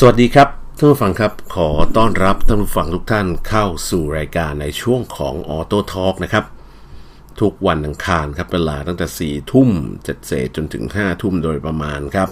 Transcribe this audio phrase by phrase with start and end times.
[0.00, 6.44] สวัสดีครับท่านผู้ฟังครับ ขอต้อนรับท่านผู้ฟังทุกท่านเข้าสู่รายการในช่วงของ Auto Talk นะครับ
[7.40, 9.70] ทุกวันอังคารครับเวลาตั้งแต่4ทุ่ม
[10.04, 12.30] เจ็ดเศษจนถึง5ทุ่มโดยประมาณครับ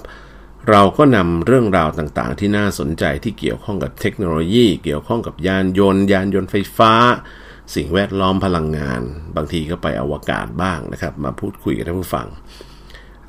[0.70, 6.92] เราก็นำเรื่องราวต่างๆ ที่น่าสนใจที่เกี่ยวข้องกับเทคโนโลยี เกี่ยวข้องกับยานยนต์ ยานยนต์ไฟฟ้า
[7.74, 9.02] สิ่งแวดล้อมพลังงาน
[9.36, 12.28] บางทีก็ไปอวกาศบ้างนะครับ มาพูดคุยกับท่านผู้ฟัง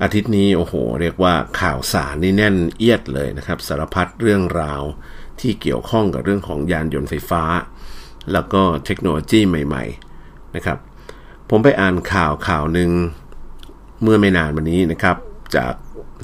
[0.02, 4.82] อาทิตย์นี้โอ้โห เรียกว่าข่าวสารนี่แน่นเอียดเลยนะครับ สารพัดเรื่องราว
[5.40, 7.42] ที่เกี่ยวข้องกับเรื่องของยานยนต์ไฟฟ้า
[8.32, 9.84] แล้วก็เทคโนโลยีใหม่
[10.20, 10.78] ๆนะครับ
[11.50, 12.90] ผมไปอ่านข่าวข่าวหนึ่ง
[14.02, 15.16] เมื่อไม่นานมานี้นะครับ
[15.56, 15.74] จาก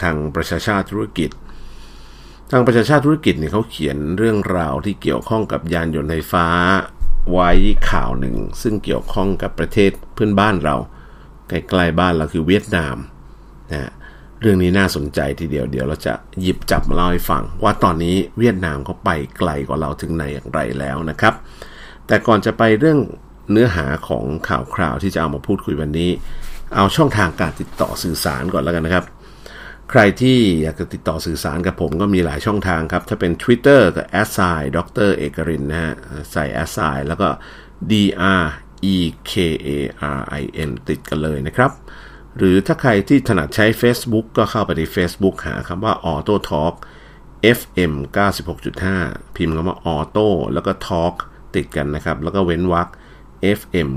[0.03, 1.31] ทางประชาชาติธุรกิจ
[2.51, 6.47] ทางประชาชาติธุรกิจเนี่ยเขาเขียนเรื่องราวที่เกี่ยวข้องกับยานยนต์ไฟฟ้า
[7.33, 7.51] ไว้
[7.91, 10.77] ข่าวหนึ่ง ซึ่งเกี่ยวข้องกับประเทศเพื่อนบ้านเรา
[11.49, 12.97] ใกล้ๆบ้านเราคือเวียดนาม
[13.73, 13.91] นะ
[14.41, 21.35] เรื่องนี้น่าสนใจทีเดียวเดี๋ยวเราจะหยิบจับมาเล่าให้ฟัง ว่าตอนนี้เวียดนามเขาไปไกลกว่าเราถึงไหนอย่างไรแล้วนะครับ
[22.07, 22.99] แต่ก่อนจะไปเรื่อง
[23.51, 26.11] เนื้อหาของข่าวคราวที่จะเอามาพูดคุยวันนี้
[26.77, 29.05] เอาช่องทางการติดต่อสื่อสารก่อนแล้วกันนะครับ
[29.91, 34.03] ใครที่อยากจะติดต่อสื่อสารกับผมก็มีหลายช่องทางครับ ถ้าเป็น Twitter ก็
[34.37, 34.79] s i ด
[35.09, 35.95] รเอกรินนะฮะ
[36.33, 37.29] ใส่ s i แล้วก็
[37.91, 37.93] d
[38.45, 38.47] r
[38.95, 38.97] e
[39.31, 39.51] k a
[40.33, 41.71] r i n ติดกันเลยนะครับ
[42.39, 46.75] หรือถ้าใครที่ถนัดใช้ Facebook ก็เข้าไปที่ Facebook หาคำว่า Auto Talk
[47.59, 47.93] FM
[48.65, 51.15] 96.5 พิมพ์คำว่า Auto แล้วก็ Talk
[51.55, 52.89] ติดกันนะครับ แล้วก็เว้นวรรค
[53.59, 53.89] FM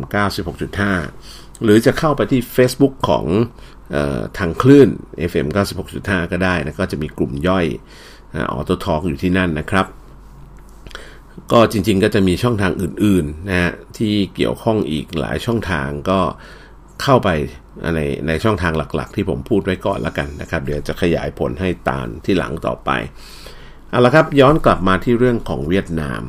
[0.83, 3.25] 96.5 หรือจะเข้าไปที่ Facebook ของ
[3.95, 4.89] ออทางคลื่น
[5.31, 5.47] FM
[5.89, 7.66] 96.5 ก็ได้นะก็จะมีกลุ่มย่อย
[8.52, 9.86] ออโต้ทอ k อยู่ที่นั่นนะครับ
[11.52, 16.19] ก็จริงๆก็จะมีช่องทางอื่นๆนะฮะที่เกี่ยวข้องอีกหลายช่องทางก็
[17.02, 17.30] เข้าไป
[17.95, 22.90] ในในช่องทางหลักๆ ที่ผมพูดไว้ก่อนแล้วกันนะครับ เดี๋ยวจะขยายผลให้ตามที่หลังต่อไป
[23.90, 26.22] เอาละครับย้อนกลับมาที่เรื่องของเวียดนาม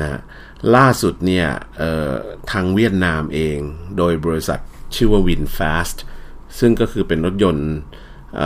[0.00, 0.20] นะ
[0.76, 1.46] ล่าสุดเนี่ย
[2.52, 3.58] ทางเวียดนามเอง
[3.98, 4.60] โดยบริษัท
[4.94, 5.96] ชื่อว่า WinFast
[6.58, 7.70] ซึ่งก็คือเป็นรถยนต์
[8.36, 8.38] เ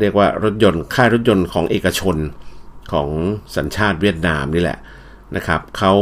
[0.00, 2.16] เรียกว่ารถยนต์ค่ายรถยนต์ของเอกชน
[2.92, 3.08] ของ
[3.56, 4.78] สัญชาติเวียดนามนี่แหละ
[5.36, 5.94] นะครับเขา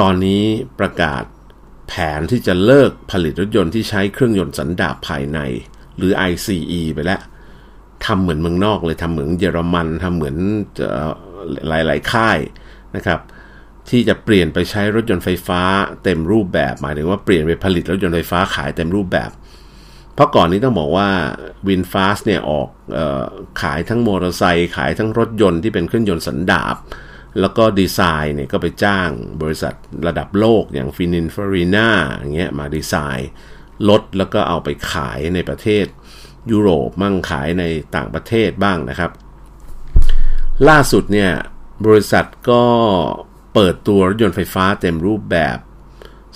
[0.00, 0.42] ตอนนี้
[0.80, 1.22] ประกาศ
[1.88, 5.38] แผนที่จะเลิกผลิตรถยนต์ที่ใช้เครื่องยนต์สันดาปภายใน
[5.96, 7.20] หรือ ICE ไปแล้ว
[8.06, 10.36] ทำเหมือนเมืองนอกเลยทำเหมือนเยอรมันทำเหมือน
[11.68, 12.38] หลาย ๆ ค่าย
[12.96, 13.20] นะครับ
[13.88, 15.60] ที่จะเปลี่ยนไปใช้รถยนต์ไฟฟ้า
[16.04, 19.30] เต็มรูปแบบ หมายถึงว่าเปลี่ยนไปผลิตรถยนต์ไฟฟ้าขายเต็มรูปแบบ
[20.14, 21.08] เพราะก่อนนี้ต้องบอกว่า
[21.68, 23.24] VinFast เนี่ยออกออ
[23.62, 26.76] ขายทั้งมอเตอร์ไซค์ขายทั้งรถยนต์ที่เป็นเครื่องยนต์สันดาป
[27.40, 29.10] แล้วก็ดีไซน์เนี่ยก็ไปจ้าง
[29.42, 29.74] บริษัท
[30.06, 33.30] ระดับโลกอย่าง Pininfarina อย่างเงี้ยมาดีไซน์
[33.88, 35.86] รถแล้วก็เอาไปขายในประเทศ
[36.50, 37.64] ยุโรปมั่งขายใน
[37.96, 39.10] ต่างประเทศบ้างนะครับ
[40.68, 41.32] ล่าสุดเนี่ย
[41.86, 42.62] บริษัทก็
[43.54, 45.58] เปิดตัวรถยนต์ไฟฟ้าเต็มรูปแบบ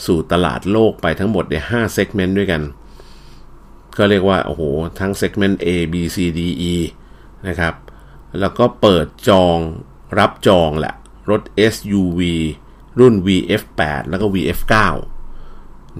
[0.06, 2.62] สู่ตลาดโลกไปทั้งหมดใน5 segment ด้วยกัน
[3.98, 4.62] ก็เรียกว่า โอ้โห
[5.00, 6.40] ทั้ง segment A B C D
[6.72, 6.74] E
[7.48, 7.74] นะครับ
[8.40, 9.58] แล้วก็เปิดจอง
[10.18, 10.94] รับจองแหละ
[11.30, 12.20] รถ SUV
[12.98, 14.74] รุ่น VF8 แล้วก็ VF9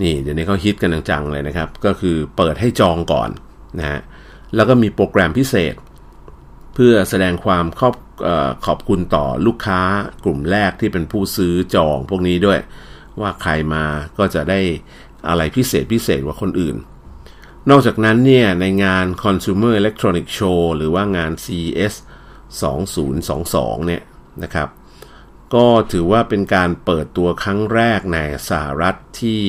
[0.00, 3.30] นี่เดี๋ยวนี้เขาฮิตกันจังๆเลยนะครับ ก็คือเปิดให้จองก่อน
[3.78, 4.00] นะฮะ
[4.54, 5.74] แล้วก็มีโปรแกรมพิเศษ
[6.74, 7.94] เพื่อแสดงความขอบ
[8.66, 9.80] ขอบคุณต่อลูกค้า
[10.24, 12.58] กลุ่มแรกที่เป็นผู้ซื้อจองพวกนี้ด้วย
[13.20, 13.84] ว่าใครมา
[14.18, 14.60] ก็จะได้
[15.28, 16.76] อะไรพิเศษพิเศษกว่าคนอื่น
[17.70, 21.94] นอกจากนั้นเนี่ยในงาน Consumer Electronic Show หรือว่างาน CES
[22.58, 24.02] 2022 เนี่ย
[24.42, 24.68] นะครับ
[25.54, 28.18] ก็ถือว่าเป็นการเปิดตัวครั้งแรกใน
[28.48, 29.42] สหรัฐที่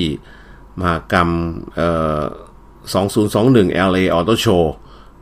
[0.80, 1.30] มหากรรม
[2.98, 4.66] 2021 LA Auto Show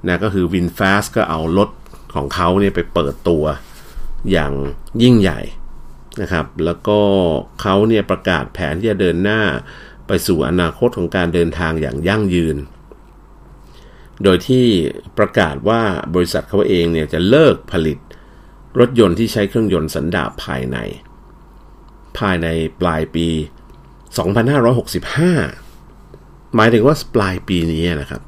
[0.08, 1.70] นะก็คือ VinFast ก็เอารถ
[2.16, 3.44] ของเขาเนี่ยไปเปิดตัว
[4.32, 4.54] อย่าง
[5.04, 5.40] ยิ่งใหญ่
[6.22, 7.00] นะครับ แล้วก็
[7.62, 9.42] เขาเนี่ยประกาศแผนที่จะเดินหน้า
[10.08, 12.58] ไปสู่อนาคตของการเดินทางอย่างยั่งยืน
[14.24, 14.66] โดยที่
[15.18, 15.82] ประกาศว่า
[16.16, 17.98] บริษัทเขาเองเนี่ยจะเลิกผลิต
[18.80, 20.78] รถยนต์ที่ใช้เครื่องยนต์สันดาปภายใน
[22.18, 22.48] ภายใน
[22.82, 23.28] ปลายปี
[24.32, 28.22] 2565 หมายถึงว่าปลายปีนี้นะครับ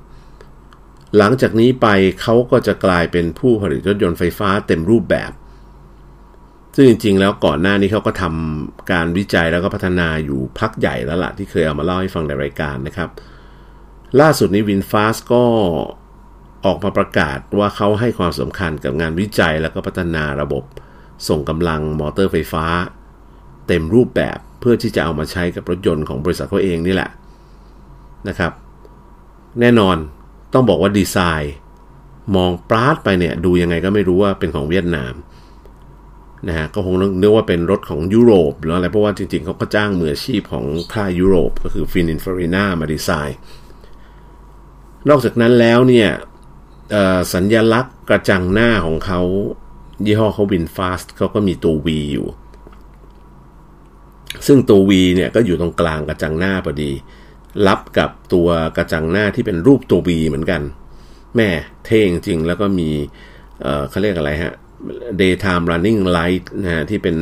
[1.17, 1.88] หลังจากนี้ไป
[2.21, 5.31] เขาก็จะกลายเป็นผู้ผลิตรถยนต์ไฟฟ้าเต็มรูปแบบ
[6.75, 13.09] ซึ่งจริง ๆ แล้วก่อนหน้านี้เขาก็ทำการวิจัยแล้วก็พัฒนาอยู่พักใหญ่แล้วละ่ะที่เคยเอามาเล่าให้ฟังในรายการนะครับ
[14.19, 15.43] ล่าสุดนี้วินฟาสก็
[16.65, 20.63] ออกมาประกาศว่าเขาให้ความสำคัญกับงานวิจัยแล้วก็พัฒนาระบบ
[21.27, 22.65] ส่งกำลังมอเตอร์ไฟฟ้า
[23.67, 27.09] เต็มรูปแบบเพื่อที่จะเอามาใช้กับรถยนต์ของบริษัทเขาเองนี่แหละ
[28.27, 28.51] นะครับ
[29.59, 29.97] แน่นอน
[30.53, 31.55] ต้องบอกว่าดีไซน์
[32.35, 35.13] มองปราดไปเนี่ย ดูยังไงก็ไม่รู้ว่าเป็นของเวียดนาม
[36.47, 43.37] นะฮะก็คงนึกว่าเป็นรถของยุโรปหรืออะไรเพราะว่าจริงๆเขาก็จ้างมืออาชีพของค่ายยุโรป ก็คือ Pininfarina มาดีไซน์
[45.09, 46.09] นอกจากนั้นแล้วเนี่ย
[47.33, 49.21] สัญญลักษณ์กระจังหน้าของเขา
[50.06, 52.27] ยี่ห้อเขา VinFast เขาก็มีตัว V อยู่
[54.48, 56.92] ซึ่งตัว V เนี่ยก็อยู่ตรงกลางกระจังหน้าพอดี
[57.68, 60.62] รับกับตัวกระจังหน้าที่เป็นรูปตัว V เหมือนกัน
[61.36, 61.50] แม่
[61.86, 62.89] เท่จริงแล้วก็มี
[63.89, 64.53] เขาเรียกอะไรฮะ
[65.19, 67.15] daytime running light นะฮะที่เป็น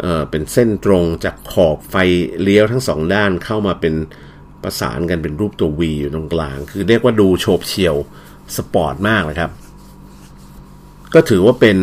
[0.00, 1.94] เเป็นเส้นตรงจากขอบไฟ
[2.42, 3.94] เลี้ยวทั้งสองด้านเข้ามาเป็น
[4.62, 7.96] ประสานกันเป็นรูปตัว V อยู่ตรงกลาง คือเรียกว่าดูโฉบเฉี่ยว
[8.56, 9.50] สปอร์ตมากเลยครับ
[11.14, 11.78] ก็ถือว่าเป็น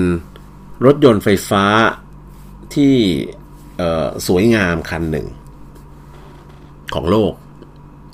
[0.85, 1.63] รถยนต์ไฟฟ้า
[2.73, 2.95] ที่
[4.27, 5.27] สวยงามคันหนึ่ง
[6.93, 7.33] ของโลก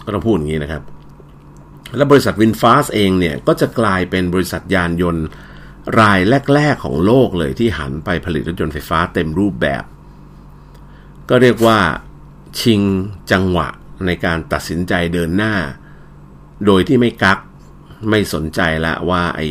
[0.06, 0.84] ก็ต้องพูดอย่างนี้นะครับ
[1.98, 5.26] และบริษัทวินฟาสเองเนี่ย ก็จะกลายเป็นบริษัทยานยนต์
[6.00, 6.20] ราย
[6.54, 9.84] แรก ๆ ของโลกเลยที่หันไปผลิตรถยนต์ไฟฟ้าเต็มรูปแบบ
[11.30, 11.80] ก็เรียกว่า
[12.60, 12.82] ชิง
[13.32, 13.68] จังหวะ
[14.08, 15.54] ในการตัดสินใจเดินหน้า
[16.66, 17.40] โดยที่ไม่กัก
[18.10, 19.48] ไม่สนใจละว่าไอ้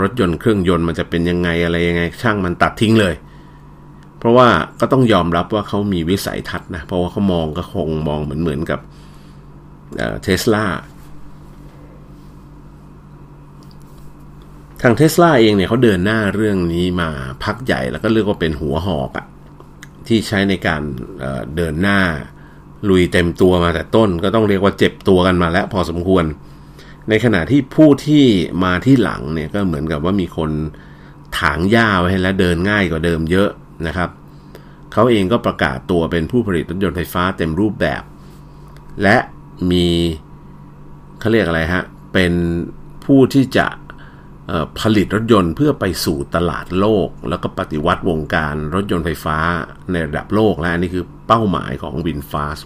[0.00, 3.14] รถยนต์เครื่องยนต์มันจะเป็นยังไงอะไรยังไง ช่างมันตัดทิ้งเลย
[4.18, 4.48] เพราะว่า
[4.80, 8.80] ก็ต้องยอมรับว่าเขามีวิสัยทัศน์นะ เพราะว่าเขามองก็คงมองเหมือนเหมือนกับ
[10.22, 10.64] เทสลา
[14.82, 17.08] ทางเทสลาเองเนี่ยเขาเดินหน้าเรื่องนี้มา
[17.44, 19.26] พักใหญ่แล้วก็เรียกว่าเป็นหัวหอกอะ
[20.06, 20.82] ที่ใช้ในการ
[21.18, 22.00] เเดินหน้า
[22.88, 26.24] ลุยเต็มตัวมาแต่ต้นก็ต้องเรียกว่าเจ็บตัวกันมาแล้วพอสมควร
[27.08, 28.24] ในขณะที่ผู้ที่
[28.64, 30.50] มาที่หลังเนี่ยก็เหมือนกับว่ามีคน
[31.38, 33.50] ถางหญ้าไว้ให้แล้วเดินง่ายกว่าเดิมเยอะ
[33.86, 34.10] นะครับ
[34.92, 38.02] เขาเองก็ประกาศตัวเป็นผู้ผลิตรถยนต์ไฟฟ้าเต็มรูปแบบ
[39.02, 39.16] และ
[39.70, 39.86] มี
[41.20, 42.32] เขาเรียกอะไรฮะ เป็น
[43.04, 43.66] ผู้ที่จะ
[44.80, 49.36] ผลิตรถยนต์เพื่อไปสู่ตลาดโลก แล้วก็ปฏิวัติวงการรถยนต์ไฟฟ้า
[49.90, 52.58] ในระดับโลกและนี่คือเป้าหมายของวินฟาส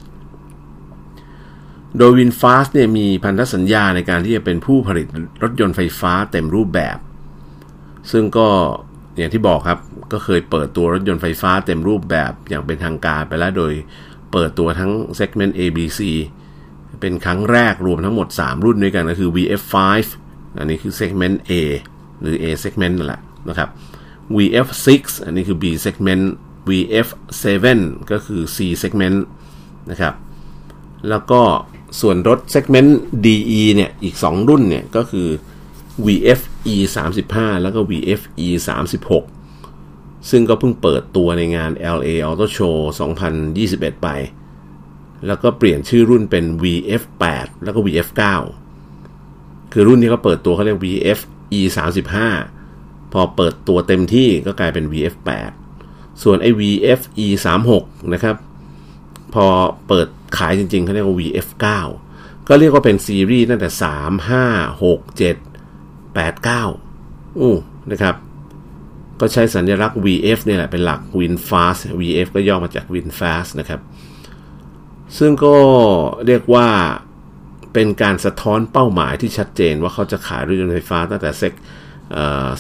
[1.99, 5.07] โดยวินฟาสเนี่ยมีพันธสัญญาในการที่จะเป็นผู้ผลิต
[5.43, 6.99] รถยนต์ไฟฟ้าเต็มรูปแบบ
[8.11, 8.49] ซึ่งก็
[9.17, 9.81] อย่างที่บอกครับ
[10.13, 13.73] ก็เคยเปิดตัวรถยนต์ไฟฟ้าเต็มรูปแบบอย่างเป็นทางการไปแล้วโดย
[14.33, 16.01] เปิดตัวทั้ง segment ABC
[17.01, 19.75] เป็นครั้งแรกรวมทั้งหมด 3 รุ่นด้วยกันก็คือ VF5
[20.59, 21.53] อันนี้คือ segment A
[22.21, 23.69] หรือ A segment นั่นแหละนะครับ
[24.37, 24.89] VF6
[25.25, 26.25] อันนี้คือ B segment
[26.69, 27.67] VF7
[28.11, 29.19] ก็คือ C segment
[29.91, 30.15] นะครับ
[31.09, 31.43] แล้วก็
[32.01, 32.91] ส่วนรถ segment
[33.25, 35.29] DE เนี่ย อีก 2 รุ่นเนี่ย ก็คือ
[36.07, 36.77] VFE
[37.19, 38.49] 35แล้วก็ VFE
[39.39, 42.77] 36 ซึ่งก็เพิ่งเปิดตัวในงาน LA Auto Show
[43.39, 44.09] 2021 ไป
[45.27, 48.23] แล้วก็เปลี่ยนชื่อรุ่นเป็น VF8 แล้วก็ VF9
[49.73, 51.19] คือรุ่นที่เขาเปิดตัวเขาเรียก VF
[51.59, 51.61] E
[52.37, 55.15] 35พอเปิดตัวเต็มที่ก็กลายเป็น VF
[55.69, 57.27] 8ส่วนไอ้ VF E
[57.69, 58.37] 36นะครับ
[59.35, 59.47] พอ
[59.89, 60.07] เปิด
[60.39, 61.49] ขายจริงๆเขาเรียกว่า VF
[61.97, 67.57] 9ก็เรียกว่าเป็นซีรีส์ตั้งแต่ 3 5 6 7 8 9อู้
[67.91, 68.15] นะครับ
[69.21, 73.81] ก็ใช้สัญลักษณ์ VF เนี่ยแหละเป็นหลัก Win Fast VF ก็ย่อมาจาก Win Fast นะครับ
[75.19, 75.57] ซึ่งก็
[76.27, 76.69] เรียกว่า
[77.73, 81.53] เป็นการสะท้อนเป้าหมายที่ชัดเจนว่าเขาจะขายรถยนต์ไฟฟ้าตั้งแต่เซก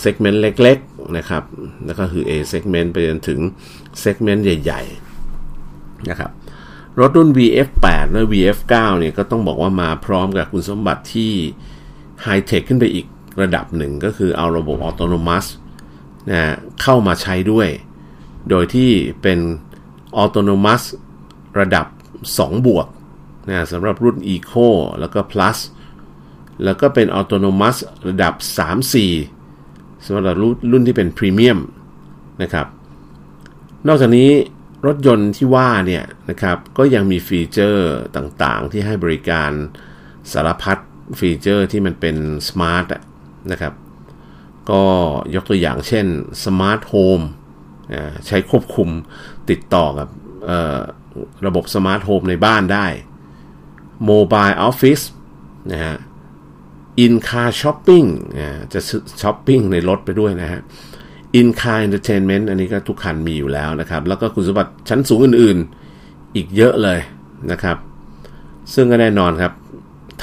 [0.00, 1.42] segment เล็กๆนะครับ
[1.86, 3.40] แล้วก็คือ A segment ไปจนถึง
[4.00, 6.30] segment ใหญ่ๆนะครับ
[7.00, 11.32] รถรุ่น VF8 และ VF9 เนี่ยก็ต้องบอกว่ามาพร้อมกับคุณสมบัติที่
[12.22, 13.06] ไฮเทคขึ้นไปอีก
[13.42, 15.48] ระดับหนึ่งก็คือเอาระบบอัตโนมัติ
[16.30, 16.42] นะ
[16.82, 17.68] เข้ามาใช้ด้วย
[18.50, 18.90] โดยที่
[19.22, 19.38] เป็น
[20.16, 20.86] อัตโนมัติ
[21.60, 21.86] ระดับ
[22.26, 22.86] 2 บวก
[23.48, 24.68] นะสำหรับรุ่น Eco
[25.00, 25.58] แล้วก็ Plus
[26.64, 27.76] แล้วก็เป็น Autonomous
[28.08, 28.34] ระดับ
[29.20, 30.36] 3-4สำหรับ
[30.72, 31.58] รุ่นที่เป็น Premium
[32.42, 32.66] นะครับ
[33.86, 34.30] นอกจากนี้
[34.86, 39.50] รถยนต์ที่ว่าเนี่ยนะครับก็ยังมีฟีเจอร์ต่างๆ ที่ให้บริการ
[40.32, 40.78] สารพัด
[41.18, 42.16] ฟีเจอร์ที่มันเป็น
[42.48, 42.86] smart
[43.52, 43.74] นะครับ
[44.70, 44.82] ก็
[45.34, 46.06] ยกตัวอย่างเช่น
[46.44, 47.24] Smart Home
[48.26, 48.88] ใช้ควบคุม
[49.50, 50.08] ติดต่อกับ
[51.46, 52.86] ระบบ smart home ในบ้านได้
[54.10, 55.04] Mobile Office
[55.72, 55.96] นะฮะ
[57.04, 58.06] In Car Shopping
[58.72, 58.80] จะ
[59.22, 60.60] ช้อปปิ้งในรถไปด้วยนะฮะ
[61.38, 66.98] In Car Entertainment อันนี้ก็ทุกคันมีอยู่แล้วนะครับ แล้วก็คุณสมบัติชั้นสูงอื่นๆ อีกเยอะเลย
[67.50, 67.76] นะครับ
[68.74, 69.52] ซึ่งก็แน่นอนครับ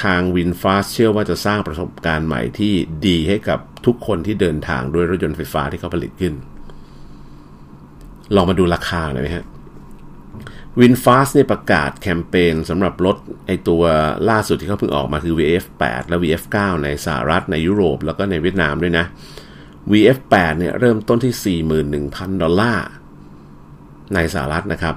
[0.03, 2.73] ทาง VinFast เชื่อว่าจะสร้างประสบการณ์ใหม่ที่
[3.07, 6.33] ดีให้กับทุกคนที่เดินทางด้วยรถยนต์ไฟฟ้าที่เขาผลิตขึ้น
[8.35, 9.45] ลองมาดูราคาหน่อยไหมฮะ
[10.79, 13.83] วินฟาสเนี่ยประกาศแคมเปญสำหรับรถไอตัว
[14.29, 19.05] ล่าสุดที่เขาเพิ่งออกมาคือ VF8 และ VF9 ในสหรัฐในยุโรป แล้วก็ในเวียดนามด้วยนะ
[19.91, 22.85] VF8 เนี่ยเริ่มต้นที่ 41,000 ดอลลาร์
[24.13, 24.95] ในสหรัฐนะครับ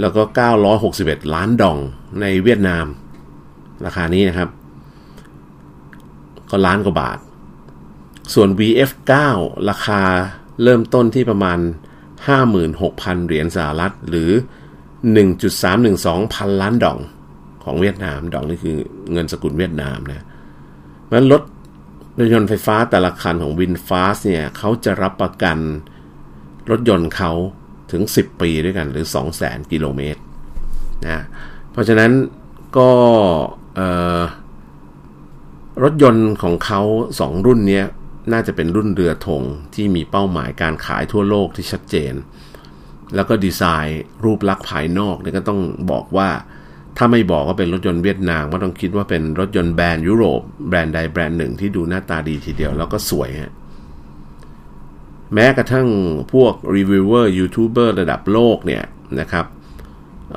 [0.00, 0.22] แล้วก็
[0.78, 1.78] 961 ล้านดอง
[2.20, 2.86] ในเวียดนาม
[3.86, 4.48] ราคานี้นะครับ
[6.50, 7.18] ก็ล้านกว่าบาท
[8.34, 9.12] ส่วน VF9
[9.70, 10.02] ราคา
[10.62, 11.58] เริ่มต้นที่ประมาณ
[12.22, 14.30] 56,000 เหรียญสหรัฐหรือ
[15.52, 16.98] 1.312 พันล้านดอง
[17.64, 18.78] ของเวียดนาม ดองนี่คือ
[19.12, 20.24] เงินสกุลเวียดนามนะ
[21.10, 21.42] มันรถ
[22.18, 25.58] รถยนต์ไฟฟ้าแต่ละคันของวินฟาสเนี่ยเขาจะรับประกัน
[26.70, 27.32] รถยนต์เขา
[27.92, 29.06] ถึง 10 ปีด้วยกันหรือ
[29.38, 30.20] 200,000 กิโลเมตร
[31.06, 31.18] นะ
[31.70, 32.12] เพราะฉะนั้น
[32.76, 32.90] ก็
[35.82, 36.80] รถยนต์ของเขา
[37.18, 37.82] 2 รุ่นเนี้
[38.32, 39.42] น่าจะเป็นรุ่นเรือธง
[39.74, 42.14] ที่มีเป้าหมายการขายทั่วโลกที่ชัดเจน
[43.14, 46.28] แล้วก็ดีไซน์รูปลักษณ์ภายนอกนี่ก็ต้องบอกว่า
[46.96, 53.52] ถ้าไม่บอกว่าเป็นรถยนต์เวียดนามก็ต้องคิดว่าเป็นรถยนต์แบรนด์ยุโรปแบรนด์ใดแบรนด์หนึ่งที่ดูหน้าตาดีทีเดียวแล้วก็สวยฮะ
[55.34, 55.88] แม้กระทั่ง
[56.32, 58.84] พวก reviewer YouTuber ระดับโลกเนี่ย
[59.20, 59.46] นะครับ
[60.34, 60.36] เ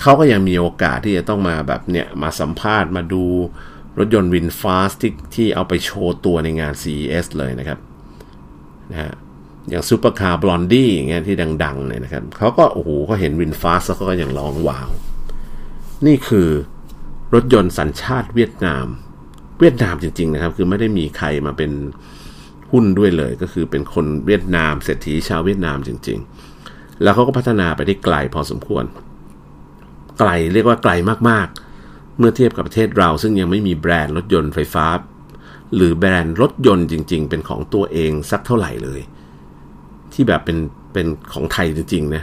[0.00, 3.24] เขาก็ยังมีโอกาสที่จะต้องมาแบบเนี่ยมาสัมภาษณ์มาดู
[3.98, 7.78] รถยนต์ VinFast ที่ที่เอาไปโชว์ตัวในงาน CES เลยนะครับ
[8.90, 9.12] นะฮะ
[9.68, 14.90] อย่าง Supercar Blondie อย่างเงี้ยที่ดังๆเลยนะครับเขาก็โอ้โหเขาเห็น VinFast แล้วก็ยังร้องว้าว
[16.06, 16.48] นี่คือ
[17.34, 18.86] รถยนต์สัญชาติเวียดนาม
[19.60, 21.70] เวียดนามจริง ๆ นะครับ คือไม่ได้มีใครมาเป็น
[22.72, 26.18] หุ้นด้วยเลย ก็คือเป็นคนเวียดนามเศรษฐีชาวเวียดนามจริง
[26.60, 28.84] ๆ แล้วเขาก็พัฒนาไปได้ไกลพอสมควร
[30.18, 30.92] ไกลเรียกว่าไกล
[31.30, 31.63] มากๆ
[32.18, 34.86] เมื่อเทียบกับประเทศเราซึ่งยังไม่มีแบรนด์รถยนต์ไฟฟ้า
[35.74, 39.00] หรือแบรนด์รถยนต์จริง ๆ เป็นของตัวเองสักเท่าไหร่เลย
[40.12, 40.58] ที่แบบเป็น
[40.92, 42.22] เป็นของไทยจริงๆนะ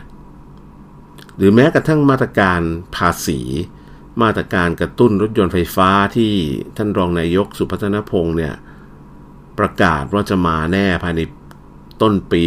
[1.38, 2.62] หรือแม้กระทั่งมาตรการ
[2.96, 3.40] ภาษี
[4.22, 6.32] มาตรการกระตุ้นรถยนต์ไฟฟ้าที่
[6.78, 8.54] ท่านรองนายกสุพัฒนพงศ์เนี่ย
[9.60, 11.22] ประกาศว่าจะมาแน่ภายใน
[12.02, 12.42] ต้นปี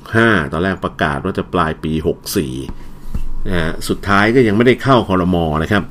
[0.00, 1.92] 65 ตอนแรกประกาศว่าจะปลายปี
[2.70, 5.84] 64นะสุดท้ายก็ยังไม่ได้เข้าคอรมอนะครับ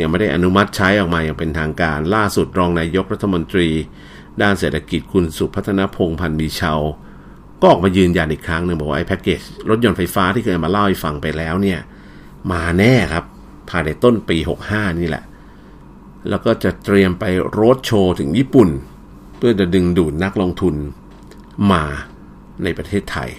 [0.00, 3.68] ยังไม่ได้อนุมัติใช้ออกมาอย่างเป็นทางการล่าสุดรองนายกรัฐมนตรี
[4.42, 6.74] ด้านเศรษฐกิจคุณสุพัฒนพงพันธ์มีชา
[7.60, 11.80] ก็ออกมายืนยันอีกครั้งหนึ่งบอกว่าไอ้แพ็กเกจรถยนต์ไฟฟ้าที่เคยมาเล่าให้ฟังไปแล้วเนี่ย
[12.52, 13.24] มาแน่ครับ
[13.70, 14.36] ภายในต้นปี
[14.68, 15.24] 65 นี่แหละ
[16.28, 18.68] แล้วก็จะเตรียมไปโรดโชว์ถึงญี่ปุ่น
[19.36, 20.74] เพื่อจะดึงดูดนักลงทุน
[21.72, 21.84] มา
[22.62, 23.30] ในประเทศไทย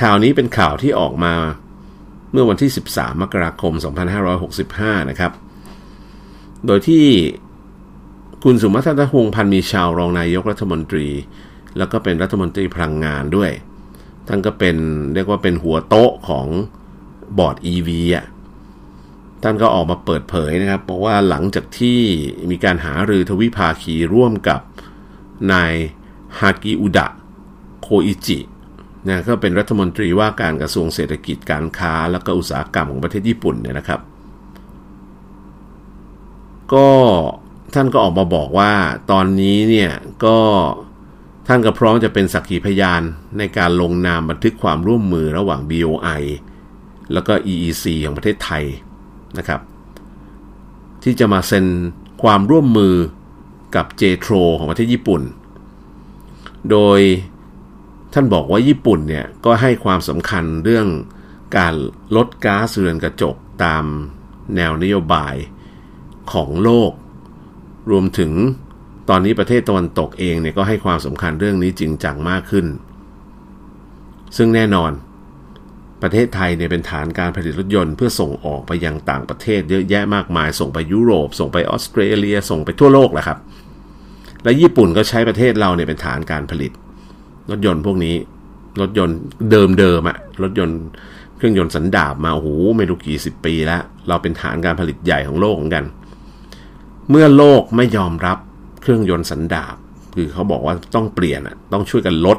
[0.00, 1.34] ข่าวนี้เป็นข่าวที่ออกมา
[2.32, 3.72] เมื่อวันที่ 13 มกราคม
[4.40, 5.32] 2565 นะครับ
[6.66, 7.06] โดยที่
[8.44, 11.06] คุณสุมัทตะหงพันมีชาวรองนายกรัฐมนตรี
[11.78, 13.50] แล้วก็เป็นรัฐมนตรีพลังงานด้วย
[14.28, 14.76] ท่านก็เป็น
[15.14, 16.46] เรียกว่าเป็นหัวโต๊ะของ
[17.38, 18.26] บอร์ด EV อะ
[19.42, 22.00] ท่านก็ออกมาเปิดเผยนะครับบอกว่าหลังจากที่
[22.50, 24.60] มีการหารือทวิภาคีร่วมกับ
[25.52, 25.72] นาย
[26.38, 27.06] ฮากิอุดะ
[27.82, 28.38] โคอิจิ
[29.06, 34.00] นะก็เป็นรัฐมนตรีว่าการกระทรวงเศรษฐกิจการค้าและก็อุตสาหกรรมของประเทศญี่ปุ่นเนี่ยนะครับ
[36.72, 36.88] ก็
[37.74, 38.72] ท่านก็ออกมาบอกว่า
[39.10, 39.92] ตอนนี้เนี่ย
[40.24, 40.38] ก็
[41.48, 43.02] ท่านก็พร้อมจะเป็นสักขีพยาน
[43.38, 46.22] ในการลงนามบันทึกความร่วมมือระหว่าง BOI
[47.12, 48.64] แล้วก็ EEC ของประเทศไทย
[49.38, 49.60] นะครับ
[51.02, 51.66] ที่จะมาเซ็น
[52.22, 52.94] ความร่วมมือ
[53.76, 55.22] กับ JTRO ของประเทศญี่ปุ่น
[56.70, 57.00] โดย
[58.12, 60.86] ท่านบอกว่าญี่ปุ่นเนี่ยก็ให้ความสำคัญเรื่อง
[61.58, 61.74] การ
[62.16, 63.84] ลดก๊าซเรือนกระจกตาม
[64.56, 65.34] แนวนโยบาย
[66.32, 66.92] ของโลก
[67.90, 68.32] รวมถึง
[69.08, 72.66] ตอนนี้ประเทศตะวันตกเองเนี่ยก็ให้ความสำคัญเรื่องนี้จริงจังมากขึ้น
[74.36, 74.92] ซึ่งแน่นอน
[76.02, 83.38] ประเทศไทยเนี่ยเป็นฐานการผลิตรถยนต์เพื่อส่งออกไปยังต่างประเทศเยอะแยะมากมาย ส่งไปยุโรป ส่งไปออสเตรเลีย ส่งไปทั่วโลกแหละครับ
[84.44, 86.72] และญี่ปุ่นก็ใช้ประเทศเราเนี่ยเป็นฐานการผลิต
[87.50, 88.14] รถยนต์พวกนี้
[88.80, 89.18] รถยนต์
[89.78, 90.80] เดิมๆอะรถยนต์
[91.36, 95.84] เครื่องยนต์สันดาบมาโอ้โหไม่รู้กี่สิบปีแล้ว เราเป็นฐานการผลิตใหญ่ของโลกเหมือนกัน
[97.10, 98.38] เมื่อโลกไม่ยอมรับ
[98.82, 99.76] เครื่องยนต์สันดาบ
[100.14, 102.38] คือเขาบอกว่าต้องเปลี่ยนอะต้องช่วยกันลด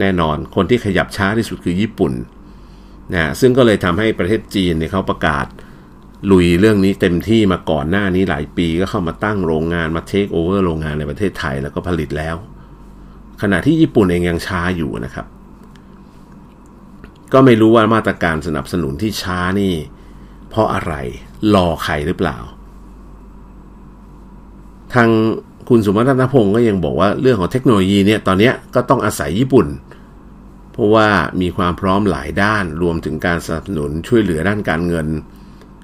[0.00, 2.12] แน่นอนคนที่ขยับช้าที่สุดคือญี่ปุ่น
[3.14, 5.46] นะซึ่งก็เลยทำให้ประเทศจีนเนี่ยเขาประกาศ
[6.30, 12.36] ลุยเรื่องนี้เต็มที่มาก่อนหน้านี้หลายปีก็เข้ามาตั้งโรงงานมาเทคโอเวอร์โรงงานในประเทศไทยแล้วก็ผลิตแล้ว
[13.44, 15.26] ขณะที่ญี่ปุ่นเองยังช้าอยู่นะครับ
[17.32, 19.74] ก็ไม่รู้ว่ามาตรการสนับสนุนที่ช้านี่
[20.50, 20.94] เพราะอะไร
[21.54, 22.38] รอใครหรือเปล่า
[24.94, 25.08] ทาง
[25.68, 29.66] คุณสุมาตนพงศ์ก็ยังบอกว่าเรื่องของเทคโนโลยีเนี่ยตอนนี้ก็ต้องอาศัยญี่ปุ่น
[30.72, 31.08] เพราะว่า
[31.40, 35.06] มีความพร้อมหลายด้านรวมถึงการสนับสนุนช่วยเหลือด้านการเงิน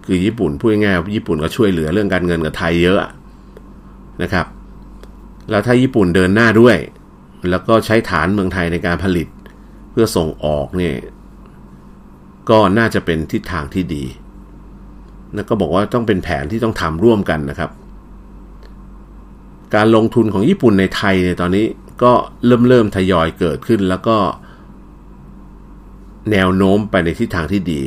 [0.06, 3.00] คือญี่ปุ่นพูดง่ายๆญี่ปุ่นก็ช่วยเหลือเรื่องการเงินกับไทยเยอะ
[4.22, 4.46] นะครับ
[5.50, 6.76] แล้วถ้าญี่ปุ่นเดินหน้าด้วย
[7.50, 9.28] แล้วก็ใช้ฐานเมืองไทยในการผลิต
[9.90, 10.94] เพื่อส่งออกเนี่ย
[12.50, 14.04] ก็น่าจะเป็นทิศทางที่ดี
[15.34, 17.70] แล้วก็บอกว่าต้องเป็นแผนที่ต้องทำร่วมกันนะครับ
[19.74, 21.66] การลงทุนของญี่ปุ่นในไทยในตอนนี้
[22.02, 22.12] ก็
[22.46, 24.16] เริ่มเริ่มทยอยเกิดขึ้น แล้วก็
[26.32, 27.80] แนวโน้มไปในทิศทางที่ดี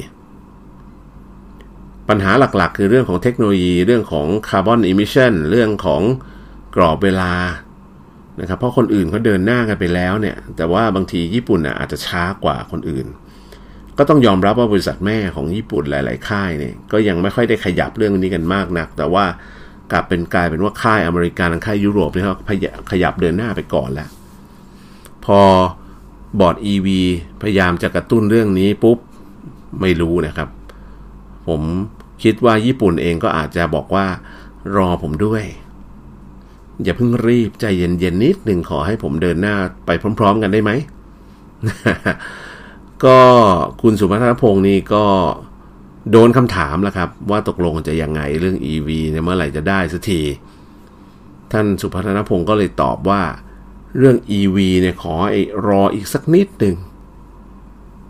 [2.09, 6.01] ปัญหาหลักๆ คือเรื่องของเทคโนโลยีเรื่องของ carbon emission เรื่องของ
[6.75, 7.31] กรอบเวลา
[8.39, 13.05] นะครับเพราะคนอื่นเขาเดินหน้ากันไปแล้วเนี่ย แต่ว่าบางทีญี่ปุ่นอาจจะช้ากว่าคนอื่น
[13.97, 19.25] ก็ต้องยอมรับว่าบริษัทแม่ของญี่ปุ่นหลาย ๆ ค่ายเนี่ยก็ยังไม่ค่อยได้ขยับเรื่องนี้กันมากนัก แต่ว่า
[19.91, 22.35] กลับเป็นกลายเป็นว่าค่ายอเมริกันค่ายยุโรปเนี่ยเขา
[22.91, 24.09] ขยับเดินหน้าไปก่อนแล้ว
[25.25, 25.39] พอ
[26.39, 26.87] บอร์ด EV
[27.41, 28.97] พยายามจะกระตุ้นเรื่องนี้ปุ๊บ
[29.81, 30.49] ไม่รู้นะครับ
[31.47, 31.61] ผม
[32.23, 34.05] คิดว่าญี่ปุ่นเองก็อาจจะบอกว่า
[34.75, 35.43] รอผมด้วย
[36.83, 39.89] อย่าเพิ่งรีบใจเย็นๆนิดหนึ่งขอให้ผมเดินหน้าไป
[40.19, 40.71] พร้อม ๆ กันได้ไหม
[43.05, 43.19] ก็
[43.81, 45.05] คุณสุภัทรพงศ์นี่ก็
[46.11, 50.21] โดนคำถามแล้วครับ ว่าตกลงจะยังไงเรื่อง EV เนี่ยเมื่อไหร่จะได้สักที
[51.51, 53.21] ท่านสุพัฒนพงศ์ก็เลยตอบว่า
[53.97, 56.75] เรื่อง EV เนี่ยขอไอ้รออีกสักนิดหนึ่ง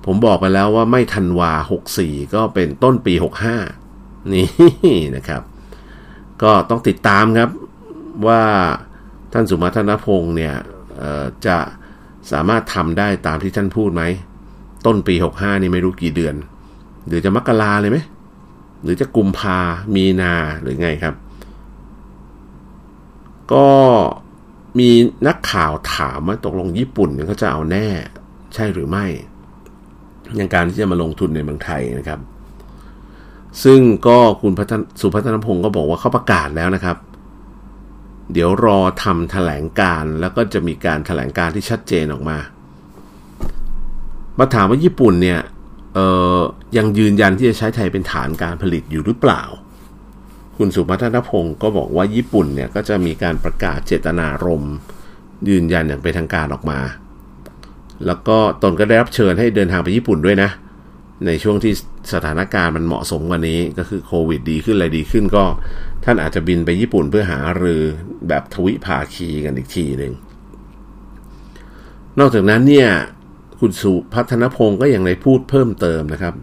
[0.06, 1.54] ผมบอกไปแล้วว่าไม่ทันวา
[1.94, 3.14] 64 ก็เป็นต้นปี
[3.74, 4.48] 65 นี่
[5.16, 5.42] นะครับ
[6.44, 7.50] ก็ต้องติดตามครับ
[8.28, 8.42] ว่า
[9.34, 10.56] ท่านสุมาธนพงศ์เนี่ย
[11.48, 11.58] จะ
[12.32, 14.04] สามารถทำได้ตามที่ท่านพูดไหม
[14.86, 16.36] ต้นปี 65 นี่ไม่รู้กี่เดือน
[17.08, 17.98] หรือจะมกราเลยไหม
[18.84, 19.58] หรือจะกุมภา
[19.96, 21.16] มีนาหรือไงครับ
[23.54, 23.68] ก็
[24.80, 24.90] มี
[25.28, 27.88] นักข่าวถามว่าตกลงญี่ปุ่นเขาจะเอาแน่
[28.54, 29.06] ใช่หรือไม่
[30.36, 32.20] อยังการที่จะมาลงทุนในเมืองไทยนะครับ
[33.64, 34.52] ซึ่งก็คุณ
[35.02, 36.98] สุพัฒนพงศ์ก็บอกว่าเขาประกาศแล้วนะครับ
[38.32, 42.38] เดี๋ยวรอทำแถลงการแล้วก็จะมีการแถลงการที่ชัดเจนออกมา
[44.40, 45.40] มาถามว่าญี่ปุ่นเนี่ย
[46.78, 49.44] ยังยืนยันที่จะใช้ไทยเป็นฐานการผลิตอยู่หรือเปล่า
[50.58, 54.76] คุณสุพัฒนพงศ์ก็บอกว่าญี่ปุ่นเนี่ยก็จะมีการประกาศเจตนารมณ์
[55.50, 56.80] ยืนยันอย่างเป็นทางการออกมา
[58.06, 60.50] แล้วก็ตนก็ได้รับเชิญให้เดินทางไปญี่ปุ่นด้วยนะ
[61.26, 61.74] ในช่วงที่
[62.14, 65.44] สถานการณ์มันเหมาะสมกว่านี้ก็คือโควิดดีขึ้นอะไรดีขึ้นก็
[66.04, 67.82] ท่านอาจจะบินไปญี่ปุ่นเพื่อหารือ
[68.28, 70.14] แบบทวิภาคีกันอีกทีหนึ่ง
[72.20, 72.90] นอกจากนั้นเนี่ย
[73.60, 76.36] คุณสุพัฒนพงศ์ก็ยังได้พูดเพิ่มเติมนะครับ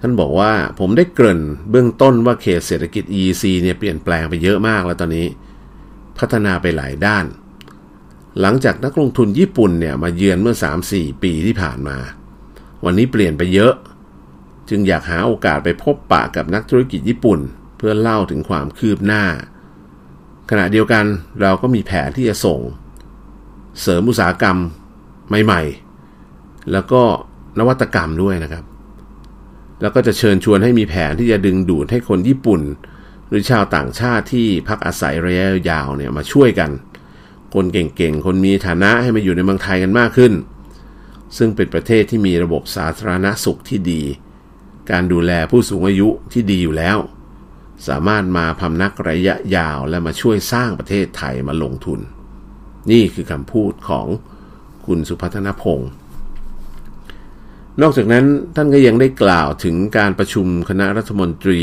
[0.00, 5.26] ท่านบอกว่าผมได้เกริ่นเบื้องต้นว่าเขตเศรษฐกิจ EEC เนี่ยเปลี่ยนแปลงไปเยอะมากแล้วตอนนี้
[6.18, 7.26] พัฒนาไปหลายด้าน
[8.40, 10.56] หลังจากนักลงทุนญี่ปุ่นเนี่ยมาเยือนเมื่อ
[10.90, 11.96] 3-4 ปีที่ผ่านมา
[12.84, 13.74] วันนี้เปลี่ยนไปเยอะ
[14.68, 17.40] จึงอยากหาโอกาสไปพบปะกับนักธุรกิจญี่ปุ่น
[17.78, 19.24] เพื่อเล่าถึงความคืบหน้า
[20.50, 21.04] ขณะเดียวกัน
[21.40, 22.60] เราก็มีแผนที่จะส่ง
[23.80, 24.56] เสริมอุตสาหกรรม
[25.44, 27.02] ใหม่ๆ แล้วก็
[27.58, 28.64] นวัตกรรมด้วยนะครับ
[29.80, 32.62] แล้วก็จะเชิญชวนให้มีแผนที่จะดึงดูดให้คนญี่ปุ่น
[33.28, 36.70] หรือชาวต่างชาติที่พักอาศัยระยะยาวเนี่ยมาช่วยกัน
[37.54, 40.32] คนเก่งๆ คนมีฐานะให้มาอยู่ในเมืองไทยกันมากขึ้น
[41.36, 44.02] ซึ่งเป็นประเทศที่มีระบบสาธารณสุขที่ดี
[44.90, 46.98] การดูแลผู้สูงอายุที่ดีอยู่แล้ว
[47.86, 52.00] สามารถมาพำนักระยะยาวและมาช่วยสร้างประเทศไทยมาลงทุน
[52.90, 54.06] นี่คือคำพูดของ
[54.86, 55.90] คุณสุพัฒนพงศ์
[57.82, 58.24] นอกจากนั้น
[58.56, 61.60] ท่านก็ยังได้กล่าวถึงการประชุมคณะรัฐมนตรี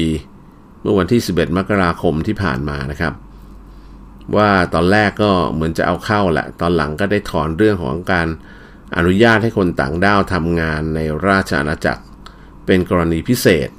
[0.82, 3.14] เมื่อวันที่ 11 มกราคมที่ผ่านมานะครับ
[4.36, 8.28] ว่าตอนแรกก็เหมือนจะเอาเข้าแหละตอนหลังก็ได้ถอนเรื่องของการ
[8.98, 12.04] อนุญาตให้คนต่างด้าวทำงานในราชอาณาจักร
[12.66, 13.70] เป็นกรณีพิเศษ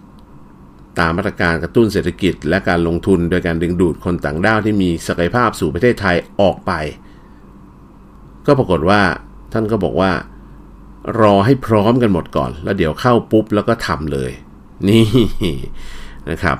[0.98, 6.72] ตามมาตรการกระตุ้นเศรษฐกิจ และการลงทุนโดยการดึงดูดคนต่างด้าวที่มีศักยภาพสู่ประเทศไทยออกไป
[8.46, 9.00] ก็ปรากฏว่า
[9.52, 10.10] ท่านก็บอกว่า
[11.20, 14.30] รอให้พร้อมกันหมดก่อน แล้วเดี๋ยวเข้าปุ๊บแล้วก็ทำเลย
[14.88, 15.04] นี่
[16.30, 16.56] นะครับ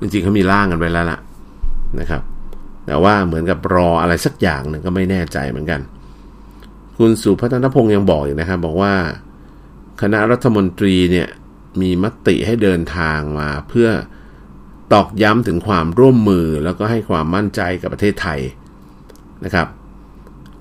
[0.00, 1.18] จริงๆเขามีร่างกันไปแล้วล่ะ
[2.00, 2.22] นะครับ
[2.86, 5.80] แต่ว่าเหมือนกับรออะไรสักอย่างหนึ่งก็ไม่แน่ใจเหมือนกัน
[6.98, 8.94] คุณสุพัฒนพงศ์ยังบอกอีกนะครับ บอกว่า
[10.00, 11.28] คณะรัฐมนตรีเนี่ย
[11.80, 13.88] มีมติให้เดินทางมาเพื่อ
[14.92, 18.40] ตอกย้ำถึงความร่วมมือแล้วก็ให้ความมั่นใจกับประเทศไทย
[19.44, 19.66] นะครับ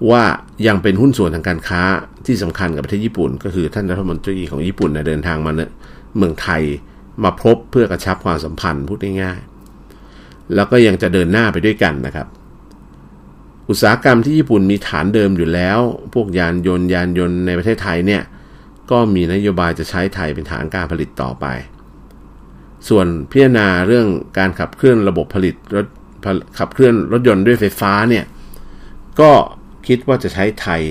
[0.09, 0.23] ว่า
[0.67, 1.81] ยังเป็นหุ้นส่วนทางการค้า
[2.25, 5.51] ที่สำคัญกับประเทศญี่ปุ่น ก็คือท่านรัฐมนตรีของญี่ปุ่นเดินทางมา
[6.17, 6.61] เมืองไทย
[7.23, 12.27] มาพบเพื่อกระชับความสัมพันธ์พูดง่ายๆแล้วก็ยังจะเดินหน้าไปด้วยกันนะครับ
[13.69, 15.79] อุตสาหกรรมที่ญี่ปุ่นมีฐานเดิมอยู่แล้ว
[16.13, 18.21] พวกยานยนต์ยานยนต์ในประเทศไทยเนี่ย
[18.91, 21.45] ก็มีนโยบายจะใช้ไทยเป็นฐานการผลิตต่อไป
[22.89, 25.87] ส่วนพิจารณาเรื่องการขับเคลื่อนระบบผลิตรถ
[26.57, 28.25] ขับเคลื่อนรถยนต์ด้วยไฟฟ้าเนี่ย
[29.19, 29.31] ก็
[29.87, 30.81] คิดว่าจะใช้ไทย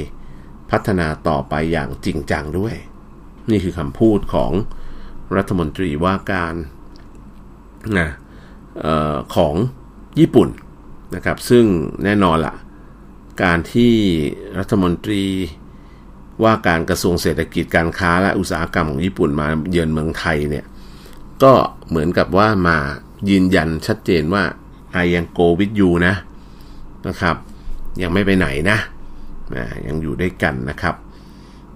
[0.70, 2.74] พัฒนาต่อไปอย่างจริงจังด้วย
[3.50, 4.52] นี่คือคำพูดของ
[5.36, 6.54] รัฐมนตรีว่าการ
[7.98, 8.08] นะ
[8.84, 9.54] ออของ
[10.20, 10.48] ญี่ปุ่น
[11.14, 11.64] นะครับ ซึ่ง
[12.04, 12.54] แน่นอนละ
[13.42, 13.94] การที่
[14.58, 15.24] รัฐมนตรี
[16.42, 20.64] ว่าการกระทรวงเศรษฐกิจการค้าและอุตสาหกรรมของญี่ปุ่นมาเยือนเมืองไทยเนี่ย
[21.42, 21.52] ก็
[21.88, 22.76] เหมือนกับว่ามา
[23.30, 24.44] ยืนยันชัดเจนว่า
[24.92, 26.14] ไอยังโกวิดยูนะ
[27.08, 27.36] นะครับ
[28.02, 28.78] ยังไม่ไปไหนนะ
[29.56, 30.94] นะยังอยู่ด้วยกันนะครับ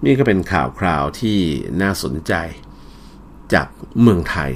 [0.04, 1.38] นี่ก็เป็นข่าวคราวที่
[1.82, 2.32] น่าสนใจ
[3.54, 3.66] จาก
[4.02, 4.50] เมืองไทย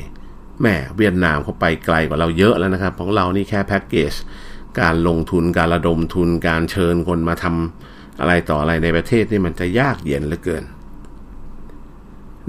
[0.63, 4.15] แม่เวียดนามเขาไปไกลกว่าเราเยอะแล้วนะครับ ของเรานี่แค่แพ็กเกจ
[4.81, 10.65] การลงทุนการระดมทุนการเชิญคนมาทำ อะไรต่ออะไรในประเทศนี่มันจะยากเย็นเหลือเกิน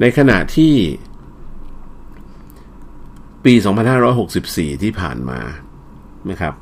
[0.02, 0.74] ในขณะที่
[3.46, 3.54] ปี
[4.20, 5.40] 2564 ที่ผ่านมา
[6.32, 6.54] นะครับ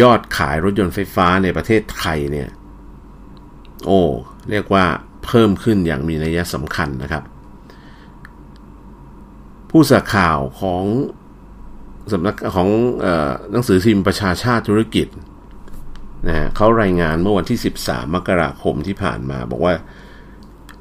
[0.00, 2.48] ยอดขายรถยนต์ไฟฟ้าในประเทศไทยเนี่ย
[3.86, 4.00] โอ้
[4.50, 4.84] เรียกว่า
[5.24, 7.22] เพิ่มขึ้นอย่างมีนัยสำคัญนะครับ
[9.70, 10.84] ผู้สื่อข่าวของ
[12.12, 12.68] สำนักของ
[13.04, 15.06] ออหนังสือพิมพ์ประชาชาติธุรกิจ
[16.28, 19.74] นะเขารายงานเมื่อวันที่ 13 มกราคมที่ผ่านมา บอกว่า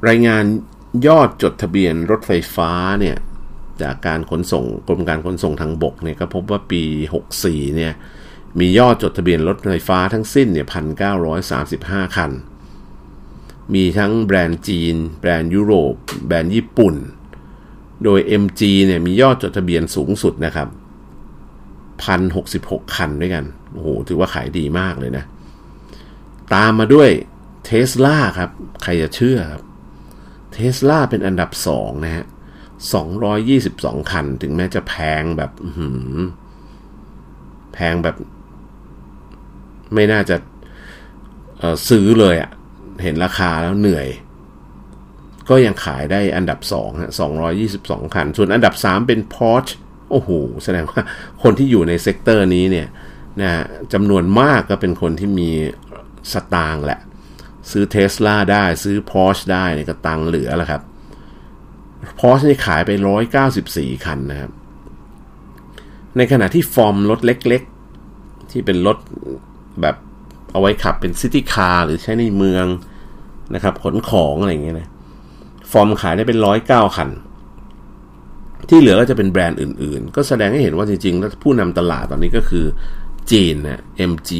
[0.07, 0.43] รายงาน
[1.07, 3.17] ยอดจดทะเบียนรถไฟฟ้าเนี่ย
[3.81, 6.83] จากการขนส่งกรมการขนส่งทางบกเนี่ยก็พบว่าปี
[7.29, 7.93] 64 เนี่ย
[8.59, 10.67] มียอดจดทะเบียนรถไฟฟ้าทั้งสิ้นเนี่ย
[11.41, 12.31] 1,935 คัน
[13.73, 15.93] มีทั้งแบรนด์จีน แบรนด์ยุโรป
[16.27, 16.95] แบรนด์ญี่ปุ่น
[18.03, 20.67] โดย MG เนี่ยมียอดจดทะเบียนสูงสุดนะครับ
[22.25, 25.25] 1,066 คันด้วยกัน โอ้โห ถือว่าขายดีมากเลยนะ
[26.53, 27.09] ตามมาด้วย
[27.65, 28.49] เทสลาครับ
[28.83, 29.63] ใครจะเชื่อครับ
[30.53, 32.25] เทสลาเป็นอันดับ 2 นะฮะ
[33.17, 35.51] 222 คัน ถึงแม้จะแพงแบบ
[37.73, 38.15] แพงแบบ
[39.93, 40.35] ไม่น่าจะ
[41.89, 42.51] ซื้อเลยอะ
[43.03, 44.07] เห็นราคาแล้วเหนื่อย
[45.49, 47.11] ก็ยังขายได้อันดับ2ฮะ
[47.61, 49.73] 222 คัน ส่วนอันดับ 3 เป็น Porsche
[50.11, 50.29] โอ้โห
[50.63, 51.01] แสดงว่า
[51.43, 52.87] คนที่อยู่ใน sector นี้เนี่ย
[53.41, 53.51] นะ
[53.93, 55.49] จำนวนมากก็เป็นคนที่มี
[56.31, 56.99] สตางค์แหละ
[57.71, 60.81] ซื้อเทสลาได้ซื้อ Porsche ได้เนี่ยก็ตังเหลือแล้วครับ
[62.19, 62.91] พอชนี่ขายไป
[63.47, 64.51] 194 คันนะครับ
[66.17, 68.97] ในขณะที่ FOMM รถเล็กๆ ที่เป็นรถ
[69.81, 69.95] แบบ
[70.51, 72.65] เอาไว้ขับเป็น city car หรือใช้ในเมือง
[73.55, 74.89] นะครับ ขนของอะไรอย่างเงี้ยนะ
[75.71, 77.09] FOMM ขายได้เป็น 109 คัน
[78.69, 82.65] ที่เหลือก็จะเป็นแบรนด์อื่นๆ ก็แสดงให้เห็นว่าจริงๆ แล้วผู้นำตลาดตอนนี้ก็คือ
[83.31, 84.31] จีนนะ MG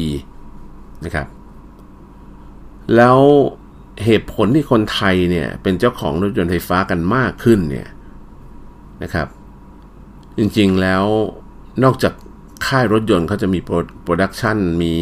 [1.04, 1.26] นะครับ
[2.96, 3.18] แล้ว
[4.04, 7.88] เหตุผลที่คนไทยเนี่ย เป็นเจ้าของรถยนต์ไฟฟ้ากันมากขึ้นเนี่ย
[9.02, 9.28] นะครับ
[10.38, 11.04] จริงๆแล้ว
[11.84, 12.14] นอกจาก
[12.66, 13.58] ค่ายรถยนต์เขาจะมี
[14.02, 14.94] productionมี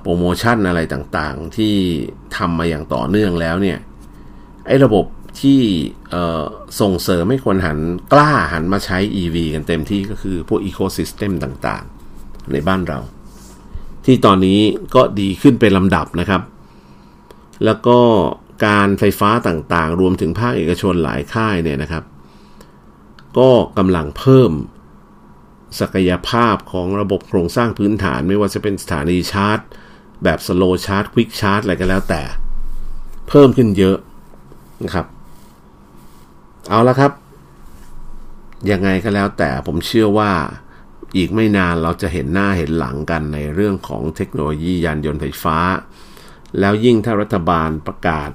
[0.00, 1.74] โปรโมชั่นอะไรต่างๆ ที่
[2.36, 3.78] ทำมาอย่างต่อเนื่องแล้วเนี่ย
[4.66, 5.04] ไอ้ระบบ
[5.40, 5.60] ที่
[6.80, 7.78] ส่งเสริมให้คนหัน
[8.12, 12.98] กล้าหันมาใช้ EV กันเต็มที่ก็คือพวกอีโคซิสเต็มต่างๆ ในบ้านเรา
[14.04, 14.60] ที่ตอนนี้
[14.94, 16.42] ก็ดีขึ้นเป็นลำดับนะครับ
[17.64, 17.98] แล้วก็
[18.66, 22.04] การไฟฟ้าต่างๆ รวมถึงภาคเอกชนหลายค่ายเนี่ยนะครับ
[23.38, 24.52] ก็กำลังเพิ่ม
[25.80, 29.58] ศักยภาพของระบบโครงสร้างพื้นฐาน ไม่ว่าจะเป็นสถานีชาร์จ
[30.24, 32.22] แบบสโลชาร์จควิกชาร์จอะไรก็แล้วแต่
[33.28, 33.96] เพิ่มขึ้นเยอะ
[34.84, 35.06] นะครับ
[36.68, 37.12] เอาละครับ
[38.70, 40.32] ยังไงก็แล้วแต่ผมเชื่อว่า
[41.16, 45.58] อีกไม่นานเราจะเห็นหน้าเห็นหลังกันในเรื่องของเทคโนโลยียานยนต์ไฟฟ้า
[46.58, 48.30] แล้วยิ่งถ้ารัฐบาลประกาศ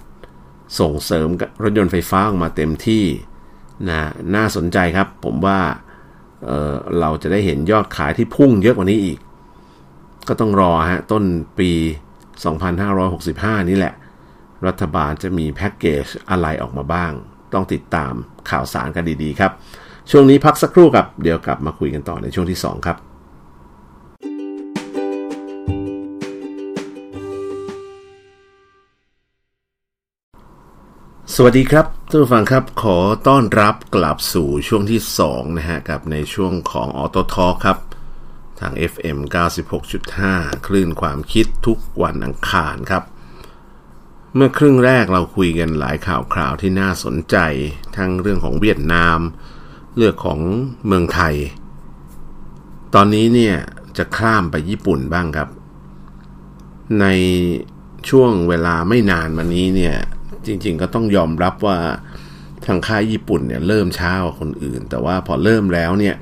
[0.80, 1.28] ส่งเสริม
[1.64, 3.06] รถยนต์ไฟฟ้าออกมาเต็มที่
[3.90, 4.02] นะ
[4.36, 5.60] น่าสนใจครับ ผมว่า
[6.46, 9.20] เเราจะได้เห็นยอดขายที่พุ่งเยอะกว่านี้อีก
[10.28, 11.24] ก็ต้องรอฮะ ต้น
[11.60, 11.72] ปี
[12.92, 13.94] 2565 นี่แหละ
[14.68, 17.12] รัฐบาลจะมีแพ็กเกจอะไรออกมาบ้าง
[17.54, 18.14] ต้องติดตาม
[18.50, 19.52] ข่าวสารกันดีๆครับ
[20.12, 22.98] ช่วงนี้พักสักครู่ครับ เดี๋ยวกลับมาคุยกันต่อในช่วงที่ 2 ครับ
[31.36, 37.78] สวัสดีครับท่านผู้ฟังครับ ขอต้อนรับกลับสู่ช่วงที่ 2 นะฮะ กับในช่วงของออโตทอครับ
[38.60, 39.18] ทาง FM
[39.94, 43.04] 96.5 คลื่นความคิดทุกวันอังคารครับ
[44.36, 47.38] เมื่อครึ่งแรกเราคุยกันหลายข่าวคราวที่น่าสนใจ
[47.98, 49.20] ทั้งเรื่องของเวียดนาม
[49.98, 50.40] เรื่องของ
[50.86, 51.36] เมืองไทย
[52.96, 53.56] ตอนนี้เนี่ย
[53.98, 55.50] จะข้ามไปญี่ปุ่นบ้างครับ
[57.02, 57.06] ใน
[58.10, 59.96] ช่วงเวลาไม่นานมานี้เนี่ย
[60.46, 61.78] จริงๆก็ต้องยอมรับว่า
[62.66, 66.16] ทางค่ายญี่ปุ่นเนี่ยเริ่มช้ากว่าคนอื่น แต่ว่าพอเริ่มแล้วเนี่ย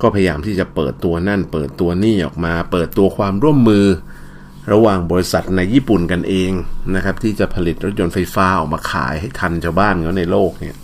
[0.00, 3.86] ก็พยายามที่จะเปิดตัวนั่น เปิดตัวนี่ออกมา เปิดตัวความร่วมมือ
[4.72, 6.50] ระหว่างบริษัทในญี่ปุ่นกันเอง
[6.94, 10.76] นะครับ ที่จะผลิตรถยนต์ไฟฟ้าออกมาขายให้ทันชาวบ้านเขาในโลกเนี่ย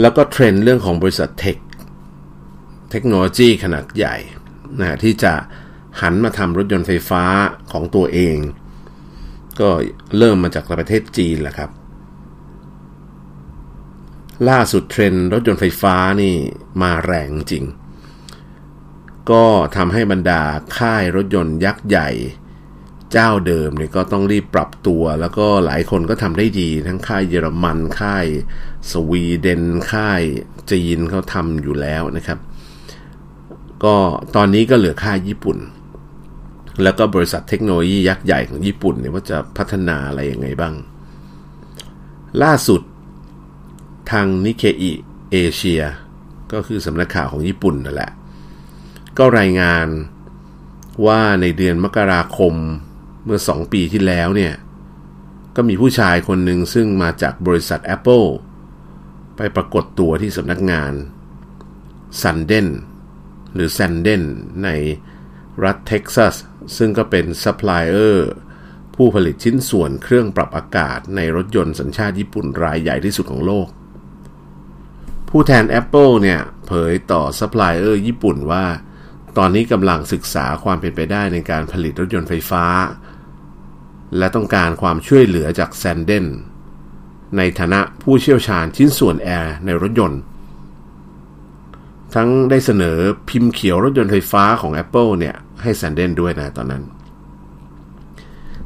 [0.00, 1.56] แล้วก็เทรนด์เรื่องของบริษัทเทค
[2.90, 4.16] เทคโนโลยีขนาดใหญ่
[4.80, 5.32] นะที่จะ
[6.00, 7.24] หันมาทำรถยนต์ไฟฟ้า
[7.72, 8.36] ของตัวเอง
[9.60, 9.68] ก็
[10.18, 11.70] เริ่มมาจากประเทศจีนแหละครับ
[14.48, 16.34] ล่าสุดเทรนด์รถยนต์ไฟฟ้านี่
[16.82, 17.64] มาแรงจริง
[19.32, 19.44] ก็
[19.76, 20.42] ทำให้บรรดา
[20.78, 22.10] ค่ายรถยนต์ยักษ์ใหญ่
[23.12, 28.26] เจ้าเดิมเนี่ยก็ต้องรีบปรับตัว แล้วก็หลายคนก็ทำได้ดี ทั้งค่ายเยอรมันค่าย
[28.90, 29.62] สวีเดน
[29.92, 30.22] ค่าย
[30.70, 32.38] จีนเขาทำอยู่แล้วนะครับ
[33.84, 33.94] ก็
[34.36, 35.58] ตอนนี้ก็เหลือค่ายญี่ปุ่น
[36.82, 40.74] แล้วก็บริษัทเทคโนโลยียักษ์ใหญ่ของญี่ปุ่นเนี่ยว่าจะพัฒนาอะไรยังไงบ้าง
[42.42, 42.80] ล่าสุด
[44.10, 44.92] ทางนิเคอิ
[45.32, 45.82] เอเชีย
[46.52, 48.10] ก็คือสำนักข่าวของญี่ปุ่นนั่นแหละ
[49.20, 49.88] ก็รายงาน
[51.06, 52.54] ว่าในเดือนมกราคม
[53.24, 54.54] เมื่อ 2 ปีที่แล้วเนี่ย
[55.56, 58.28] ก็มีผู้ชายคนหนึ่งซึ่งมาจากบริษัท Apple
[59.36, 60.92] ไปปรากฏตัวที่สำนักงาน
[62.22, 62.68] ซันเดน
[63.54, 64.22] หรือ s ซนเดน
[64.64, 64.68] ใน
[65.64, 66.34] รัฐเท็กซัส
[66.76, 68.30] ซึ่งก็เป็นซัพพลายเออร์
[68.94, 73.68] ผู้ผลิตชิ้นส่วนเครื่องปรับอากาศในรถยนต์สัญชาติญี่ปุ่นรายใหญ่ที่สุดของโลก
[75.28, 78.66] ผู้แทน Apple เนี่ย เผยต่อซัพพลายเออร์ญี่ปุ่นว่า
[79.38, 82.64] ตอนนี้กำลังศึกษาความเป็นไปได้ในการผลิตรถยนต์ไฟฟ้า
[84.18, 86.26] และต้องการความช่วยเหลือจากแซนเดน
[87.36, 90.20] ในฐานะผู้เชี่ยวชาญชิ้นส่วนแอร์ในรถยนต์
[92.14, 96.84] ทั้งได้เสนอพิมพ์เขียวรถยนต์ไฟฟ้าของ Apple เนี่ย ให้แซนเดนด้วยนะตอนนั้น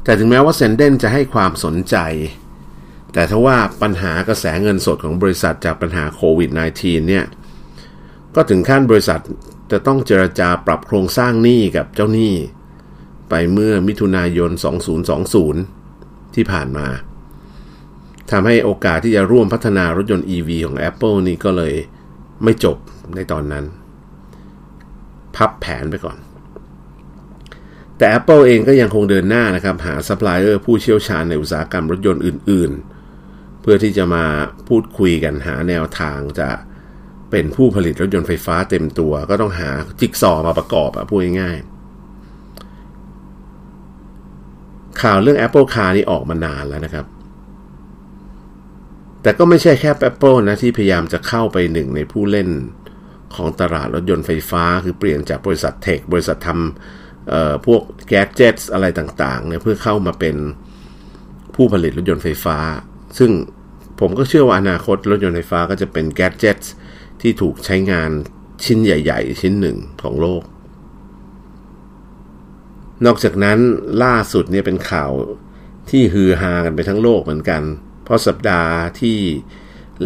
[0.03, 1.97] แต่ถึงแม้ว่าแซนเดนจะให้ความสนใจ
[3.13, 6.49] แต่ถ้าว่าปัญหากระแสเงินสดของบริษัทจากปัญหาโควิด
[6.79, 7.25] -19 เนี่ย
[8.35, 9.21] ก็ถึงขั้นบริษัท
[9.71, 12.33] จะต้องเจรจาปรับโครงสร้างหนี้กับเจ้าหนี้
[13.29, 14.51] ไปเมื่อมิถุนายน
[15.77, 16.87] 2020 ที่ผ่านมา
[18.31, 21.73] ทำให้โอกาสที่จะร่วมพัฒนารถยนต์ EV ของ Apple นี่ก็เลย
[22.43, 22.77] ไม่จบ
[23.15, 23.65] ในตอนนั้น
[25.35, 26.17] พับแผนไปก่อน
[27.97, 32.71] แต่ Apple เองก็ยังคงเดินหน้านะครับ หาซัพพลายเออร์ผู้เชี่ยวชาญในอุตสาหกรรมรถยนต์อื่น
[33.17, 34.25] ๆ เพื่อที่จะมา
[34.67, 36.49] พูดคุยกันหาแนวทางจะ
[37.31, 41.71] เป็นผู้ผลิตรถยนต์ไฟฟ้าเต็มตัว ก็ต้องหาจิ๊กซอมาประกอบอะพูดง่ายๆ
[45.01, 47.05] ข่าวเรื่อง Apple Car นี่ออกมานานแล้วนะครับ
[49.21, 52.49] แต่ก็ไม่ใช่แค่ Apple นะที่พยายามจะเข้าไปหนึ่งในผู้เล่น
[53.35, 60.35] ของตลาดรถยนต์ไฟฟ้า คือเปลี่ยนจากบริษัทเทคบริษัททำพวกแก๊สเจ็ตอะไรต่างๆเนี่ยเพื่อเข้ามาเป็น
[61.55, 62.57] ผู้ผลิตรถยนต์ไฟฟ้า
[63.17, 63.31] ซึ่ง
[63.99, 66.59] ผมก็เชื่อว่าอนาคตรถยนต์ไฟฟ้าก็จะเป็นแก๊สเจ็ต
[67.25, 68.11] ที่ถูกใช้งาน
[68.63, 70.43] ชิ้นใหญ่ ๆ ชิ้นหนึ่งของโลก
[73.05, 73.59] นอกจากนั้น
[74.03, 75.11] ล่าสุดเนี่ยเป็นข่าว
[75.89, 77.61] ที่ฮือฮากันไปทั้งโลกเหมือนกัน
[78.03, 79.19] เพราะสัปดาห์ที่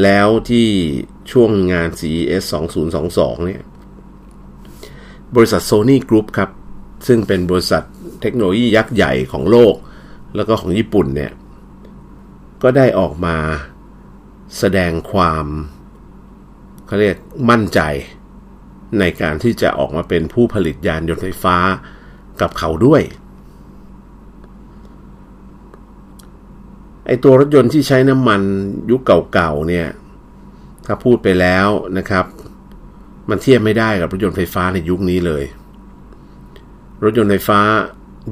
[0.03, 0.67] แล้วที่
[1.31, 2.43] ช่วงงาน CES
[2.95, 3.61] 2022 เนี่ย
[5.35, 6.49] บริษัท Sony Group ครับ
[7.07, 7.83] ซึ่งเป็นบริษัท
[8.21, 9.75] เทคโนโลยียักษ์ใหญ่ของโลก
[10.35, 11.31] แล้วก็ของญี่ปุ่นเนี่ย
[12.63, 13.37] ก็ได้ออกมา
[14.57, 15.45] แสดงความ
[16.89, 17.17] เขาเรียก
[17.49, 17.79] มั่นใจ
[18.99, 21.57] ในการที่จะออกมาเป็นผู้ผลิตยานยนต์ไฟฟ้า
[22.41, 23.01] กับเขาด้วย
[27.05, 28.41] ไอตัวรถยนต์ที่ใช้น้ำมัน
[28.91, 29.01] ยุค
[29.33, 29.87] เก่าๆเนี่ย
[30.85, 32.25] ถ้าพูดไปแล้วนะครับ
[33.29, 35.43] มันเทียบไม่ได้กับรถยนต์ไฟฟ้าในยุคนี้เลย
[37.03, 37.59] รถยนต์ไฟฟ้า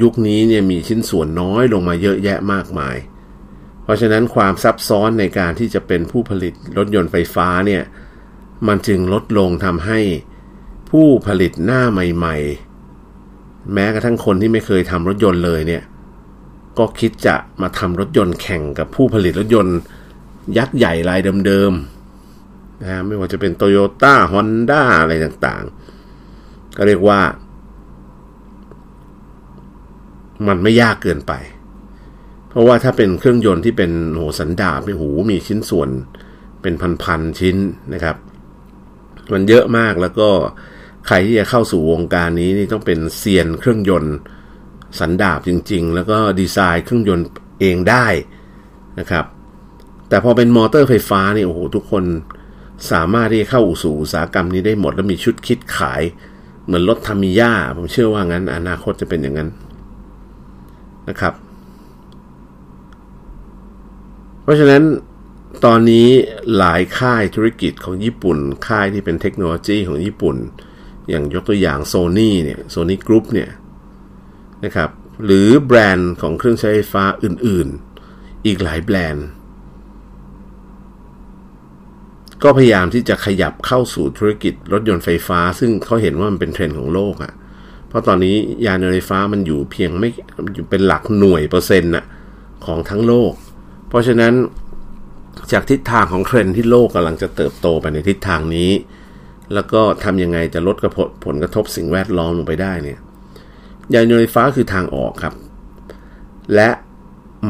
[0.01, 2.95] ยุคนี้เนี่ยมีชิ้นส่วนน้อยลงมาเยอะแยะมากมาย
[3.83, 7.83] เพราะฉะนั้นความซับซ้อนในการที่จะเป็นผู้ผลิตรถยนต์ไฟฟ้าเนี่ย
[8.67, 9.99] มันจึงลดลงทำให้
[10.89, 12.35] ผู้ผลิตหน้าใหม่
[13.05, 15.83] ๆ แม้กระทั่งคนที่ไม่เคยทำรถยนต์เลยเนี่ย
[16.77, 19.77] ก็คิดจะมาทำรถยนต์แข่งกับผู้ผลิตรถยนต์
[20.57, 27.19] ยักษ์ใหญ่รายเดิมๆนะไม่ว่าจะเป็นโตโยต้าฮอนด้าอะไรต่างๆ ก็เรียกว่า
[30.47, 31.33] มันไม่ยากเกินไป
[32.49, 35.89] เพราะว่าถ้าเป็นเครื่องยนต์ที่เป็นโหสันดาบไม่หูมีชิ้นส่วน
[36.61, 37.55] เป็นพันๆชิ้น
[37.93, 38.15] นะครับ
[39.33, 40.29] มันเยอะมากแล้วก็
[41.07, 44.15] ใครที่จะเข้าสู่วงการนี้นี่ต้องเป็นเซียนเครื่องยนต์
[44.99, 47.27] สันดาบจริง ๆ แล้วก็ดีไซน์เครื่องยนต์
[47.59, 48.05] เองได้
[48.99, 49.25] นะครับ
[50.09, 52.03] แต่พอเป็นมอเตอร์ไฟฟ้านี่โอ้โหทุกคน
[52.91, 56.01] สามารถที่จะเข้าสู่อุตสาหกรรมนี้ได้หมด แล้วมีชุดคิดขาย
[56.65, 59.49] เหมือนรถทามิยาผมเชื่อว่างั้น อนาคตจะเป็นอย่างนั้น
[61.09, 61.33] นะครับ
[64.43, 64.83] เพราะฉะนั้น
[65.65, 66.07] ตอนนี้
[66.57, 70.35] หลายค่ายธุรกิจของญี่ปุ่น ค่ายที่เป็นเทคโนโลยีของญี่ปุ่น
[71.09, 73.49] อย่างยกตัวอย่างโซนี่เนี่ยโซนี่กรุ๊ปเนี่ย
[74.63, 74.89] นะครับ
[75.25, 79.27] หรือแบรนด์ของเครื่องใช้ไฟฟ้าอื่นๆ อีกหลายแบรนด์
[82.43, 87.33] ก็พยายามที่จะขยับเข้าสู่ธุรกิจรถยนต์ไฟฟ้า ซึ่งเขาเห็นว่ามันเป็นเทรนด์ของโลกอะ่ะ
[87.87, 90.09] เพราะตอนนี้ยานยนต์ไฟฟ้ามันอยู่เพียงไม่
[90.53, 92.05] อยู่เป็นหลักหน่วยเปอร์เซ็นต์น่ะ
[92.65, 93.33] ของทั้งโลก
[93.89, 94.33] เพราะฉะนั้น
[95.51, 98.71] จากทิศทางของเทรนที่โลกกำลังจะเติบโตไปในทิศทางนี้
[99.53, 100.93] แล้วก็ทำยังไงจะลดกระ
[101.25, 102.99] ผลกระทบสิ่งแวดล้อมลงไปได้เนี่ย
[103.93, 105.33] ยานยนต์ไฟฟ้าคือทางออกครับ
[106.55, 106.69] และ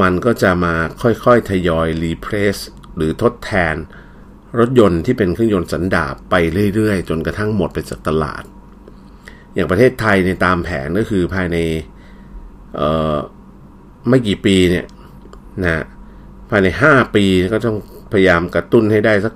[0.01, 2.57] มันก็จะมาค่อยๆ ทยอยรีเพรส
[2.95, 3.75] หรือทดแทน
[4.59, 6.35] รถยนต์ที่เป็นเครื่องยนต์สันดาปไป
[6.75, 8.43] เรื่อยๆ จนกระทั่งหมดไปจากตลาด
[9.53, 11.57] อย่างประเทศไทยในตามแผนก็คือภายใน
[14.09, 14.85] ไม่กี่ปีเนี่ย
[15.63, 15.83] นะ
[16.49, 17.77] ภายใน 5 ปีก็ต้อง
[18.11, 19.33] พยายามกระตุ้นให้ได้สัก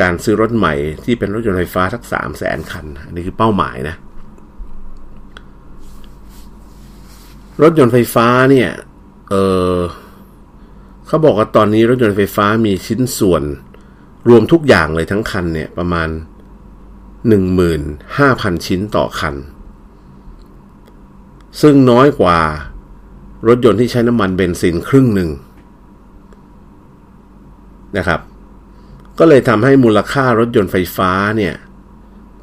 [0.00, 3.96] การซื้อรถใหม่ที่เป็นรถยนต์ไฟฟ้าสัก3 0 0แสนคัน อันนี้คือเป้าหมายนะ
[7.62, 8.70] รถยนต์ไฟฟ้าเนี่ย
[9.30, 9.34] เอ
[9.76, 9.78] อ
[11.06, 13.42] เขาบอกว่าตอนนี้รถยนต์ไฟฟ้ามีชิ้นส่วน
[14.28, 16.08] รวมทุกอย่างเลยทั้งคันเนี่ย ประมาณ
[17.36, 19.34] 15,000 ชิ้นต่อคัน
[21.60, 22.38] ซึ่งน้อยกว่า
[23.48, 25.30] รถยนต์ที่ใช้น้ำมันเบนซินครึ่งหนึ่ง
[27.98, 28.20] นะครับ
[29.18, 31.54] ก็เลยทำให้มูลค่ารถยนต์ไฟฟ้าเนี่ย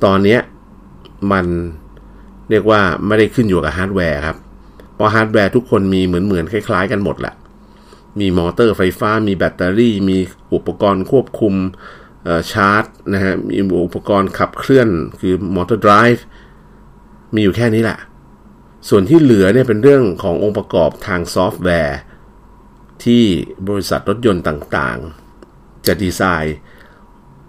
[0.04, 0.38] ตอนนี้
[1.32, 1.46] มัน
[2.50, 4.38] เรียกว่าไม่ได้ขึ้นอยู่กับฮาร์ดแวร์ครับ
[4.96, 7.34] เพราะฮาร์ดแวร์ทุกคนมีเหมือนเหมือนคล้ายๆกันหมดแหละ
[8.20, 10.18] มีมอเตอร์ไฟฟ้า มีแบตเตอรี่ มี
[10.54, 11.54] อุปกรณ์ควบคุม
[12.52, 14.90] ชาร์จนะฮะ มีอุปกรณ์ขับเคลื่อน
[15.22, 16.26] คือ motor drive
[17.34, 18.00] มีอยู่แค่นี้แหละ
[18.90, 21.98] ส่วนที่เหลือเนี่ยเป็นเรื่องขององค์ประกอบทางซอฟต์แวร์
[23.04, 23.24] ที่
[23.68, 25.23] บริษัทรถยนต์ต่างๆ
[25.88, 26.58] จะดีไซน์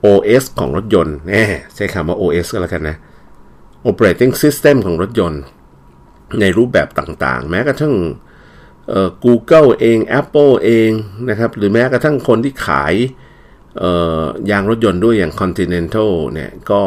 [0.04, 1.44] OS ของรถยนต์แน่
[1.74, 2.96] ใช้คำว่า OS ก็แล้วกันนะ
[3.88, 5.42] Operating System ของรถยนต์
[6.40, 7.94] ในรูปแบบต่างๆ แม้กระทั่ง
[9.24, 10.90] Google เอง Apple เอง
[11.30, 12.94] นะครับ หรือแม้กระทั่งคนที่ขาย
[14.50, 16.82] ยางรถยนต์ด้วยอย่าง Continental เนี่ยก็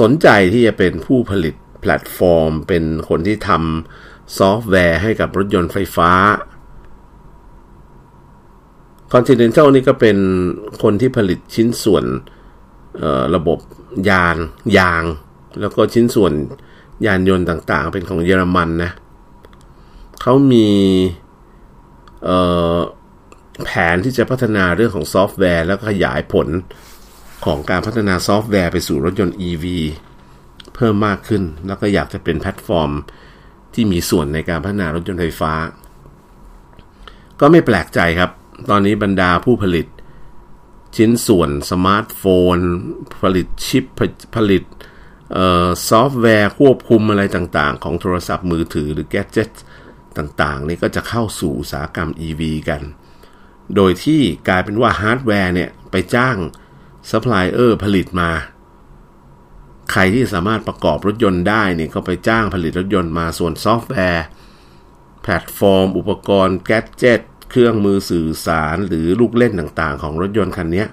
[0.00, 6.10] สนใจที่จะเป็นผู้ผลิตแพลตฟอร์ม เป็นคนที่ทำซอฟต์แวร์ให้กับรถยนต์ไฟฟ้า
[9.12, 10.16] Continental นี่ก็เป็น
[10.82, 12.04] คนที่ผลิตชิ้นส่วน
[13.34, 13.58] ระบบ
[14.08, 14.36] ยาน
[14.78, 15.04] ยาง
[15.60, 16.32] แล้วก็ชิ้นส่วน
[17.06, 18.90] ยานยนต์ต่างๆ เป็นของเยอรมันนะ
[20.22, 20.68] เขามี
[23.64, 26.48] แผนที่จะพัฒนาเรื่องของซอฟต์แวร์ แล้วก็ขยายผล
[27.44, 29.64] ของการพัฒนาซอฟต์แวร์ไปสู่รถยนต์ EV
[30.74, 32.90] เพิ่มมากขึ้น แล้วก็อยากจะเป็นแพลตฟอร์ม
[33.74, 35.52] ที่มีส่วนในการพัฒนารถยนต์ไฟฟ้า
[37.40, 38.30] ก็ไม่แปลกใจครับ
[38.70, 39.86] ตอนนี้บรรดาผู้ผลิต
[40.96, 42.22] ชิ้นส่วนสมาร์ทโฟ
[42.56, 42.58] น
[43.22, 43.84] ผลิตชิป
[44.36, 44.64] ผลิต
[45.88, 49.50] ซอฟต์แวร์ควบคุมอะไรต่างๆ ของโทรศัพท์มือถือหรือ gadget
[50.18, 52.82] ต่างๆ นี่ก็จะเข้าสู่อุตสาหกรรม EV กัน
[53.76, 56.36] โดยที่กลายเป็นว่าฮาร์ดแวร์เนี่ย ไปจ้าง
[57.10, 58.30] ซัพพลายเออร์ผลิตมา
[59.92, 64.24] ใครที่สามารถประกอบรถยนต์ได้เนี่ยก็ไปจ้างผลิตรถยนต์มาส่วนซอฟต์แวร์
[65.22, 67.20] แพลตฟอร์ม อุปกรณ์ gadget
[67.54, 70.84] เครื่องมือสื่อสารหรือลูกเล่นต่างๆ ของรถยนต์คันนี้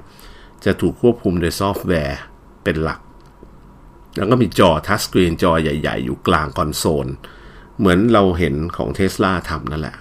[0.65, 2.19] จะถูกควบคุมโดยซอฟต์แวร์
[2.63, 2.99] เป็นหลัก
[4.17, 7.07] แล้วก็มีจอ touch screen จอใหญ่ ๆ อยู่กลางคอนโซล
[7.77, 9.95] เหมือนเราเห็นของเท s l a ทำนั่นแหละ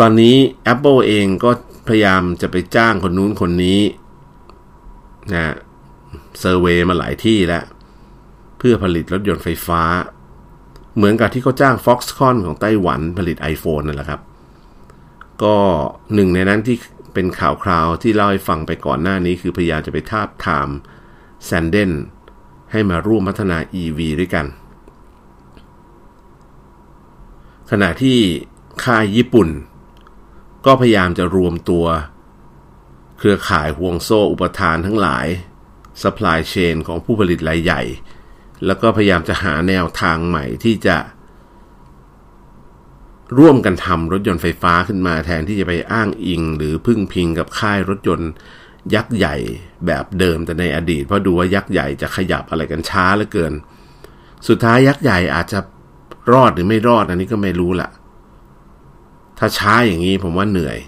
[0.00, 0.36] ตอนนี้
[0.72, 1.50] Apple เองก็
[1.88, 3.80] พยายามจะไปจ้างคนนู้นคนนี้
[5.32, 5.54] นะ
[6.40, 7.64] เซอร์เวยมาหลายที่แล้ว
[8.58, 9.82] เพื่อผลิตรถยนต์ไฟฟ้า
[10.96, 14.20] เหมือนกับที่เขาจ้าง Foxconn ของไต้หวันผลิต iPhone นั่นแหละครับ
[15.42, 15.56] ก็
[16.14, 16.76] หนึ่งในนั้นที่
[17.14, 20.68] เป็นข่าวคราวที่เล่าให้ฟังไปก่อนหน้านี้ คือพยายามจะไปทาบทาม
[21.44, 21.92] แซนเดน
[22.72, 24.46] ให้มาร่วมพัฒนา EV ด้วยกัน
[27.70, 28.18] ขณะที่
[28.84, 29.48] ค่ายญี่ปุ่น
[30.66, 31.86] ก็พยายามจะรวมตัว
[33.18, 35.26] เครือข่ายห่วงโซ่อุปทานทั้งหลาย
[36.02, 37.82] supply chain ของผู้ผลิตรายใหญ่
[38.66, 40.96] แล้วก็พยายามจะหาแนวทางใหม่ที่จะ
[43.38, 48.30] ร่วมกันทำรถยนต์ไฟฟ้าขึ้นมาแทนที่จะไปอ้างอิง หรือพึ่งพิงกับค่ายรถยนต์
[48.94, 49.36] ยักษ์ใหญ่
[49.86, 53.52] แบบเดิมแต่ในอดีต เพราะดูว่ายักษ์ใหญ่จะขยับอะไรกันช้าเหลือเกิน
[54.48, 55.58] สุดท้ายยักษ์ใหญ่อาจจะ
[56.32, 57.90] รอดหรือไม่รอดอันนี้ก็ไม่รู้ละ
[59.38, 60.78] ถ้าช้าอย่างนี้ผมว่าเหนื่อย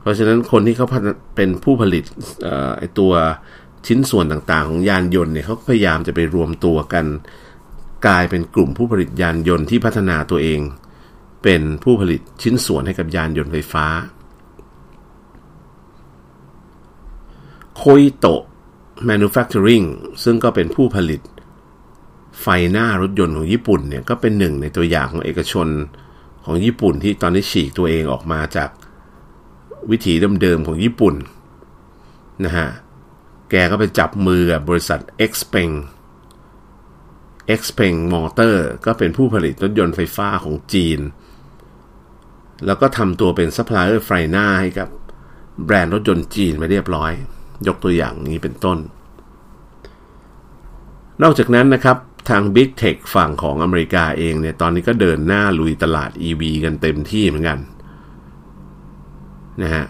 [0.00, 0.86] เพราะฉะนั้นคนที่เขา
[1.36, 2.04] เป็นผู้ผลิต
[2.78, 3.12] ไอตัว
[3.86, 7.06] ชิ้นส่วนต่างๆ ของยานยนต์เนี่ยเขาพยายามจะไปรวมตัวกัน
[8.06, 10.60] กลายเป็นกลุ่มผู้ผลิตยานยนต์ที่พัฒนาตัวเอง
[11.42, 13.86] เป็นผู้ผลิตชิ้นส่วนให้กับยานยนต์ไฟฟ้า
[17.76, 18.42] Koito
[19.08, 19.86] Manufacturing
[20.24, 21.20] ซึ่งก็เป็นผู้ผลิต
[22.40, 25.68] ไฟหน้ารถยนต์ของญี่ปุ่นเนี่ยก็เป็นหนึ่งในตัวอย่างของเอกชน
[26.44, 28.70] ของญี่ปุ่นที่ตอนนี้ฉีกตัวเองออกมาจาก
[29.90, 31.14] วิถีเดิมๆของญี่ปุ่น
[32.44, 32.68] นะฮะ
[33.50, 35.74] แกก็ไปจับมือกับบริษัท Xpeng
[37.60, 41.00] Xpeng Motor ก็เป็นผู้ผลิตรถยนต์ไฟฟ้าของจีน
[42.66, 44.88] แล้วก็ทำตัวเป็นซัพพลายเออร์ไฟหน้าให้กับ
[45.64, 47.12] แบรนด์รถยนต์จีนไปเรียบร้อย
[47.66, 48.78] ยกตัวอย่างนี้เป็นต้น
[51.22, 51.96] นอกจากนั้นนะครับ
[52.28, 57.58] ทาง Big Tech ฝั่งของอเมริกาเองเนี่ย ตอนนี้ก็เดินหน้าลุยตลาด EV กันเต็มที่เหมือนกัน
[59.62, 59.84] นะฮะ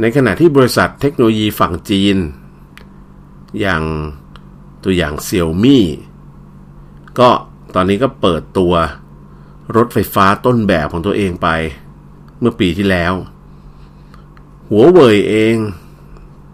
[0.00, 2.16] ในขณะที่บริษัทเทคโนโลยีฝั่งจีน
[3.60, 3.82] อย่าง
[4.84, 5.86] ตัวอย่างเซี่ยมี่
[7.18, 7.30] ก็
[7.74, 8.74] ตอนนี้ก็เปิดตัว
[9.76, 11.48] รถไฟฟ้าต้นแบบของตัวเองไป
[12.40, 13.14] เมื่อปีที่แล้ว
[14.68, 15.56] หัวเว่ยเอง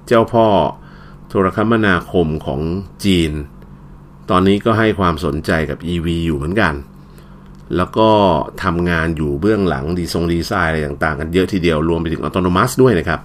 [0.07, 0.47] เจ้าพ่อ
[1.29, 2.61] โทรคมนาคมของ
[3.05, 3.33] จีน
[4.31, 6.75] ตอนนี้ก็ให้ความสนใจกับ EV อยู่เหมือนกัน
[7.77, 8.11] แล้วก็
[8.63, 13.21] ทำงานอยู่เบื้องหลังดีทรงดีไซน์อะไรต่างๆ กันเยอะทีเดียวรวมไปถึงอัตโนมัสด้วยนะครับ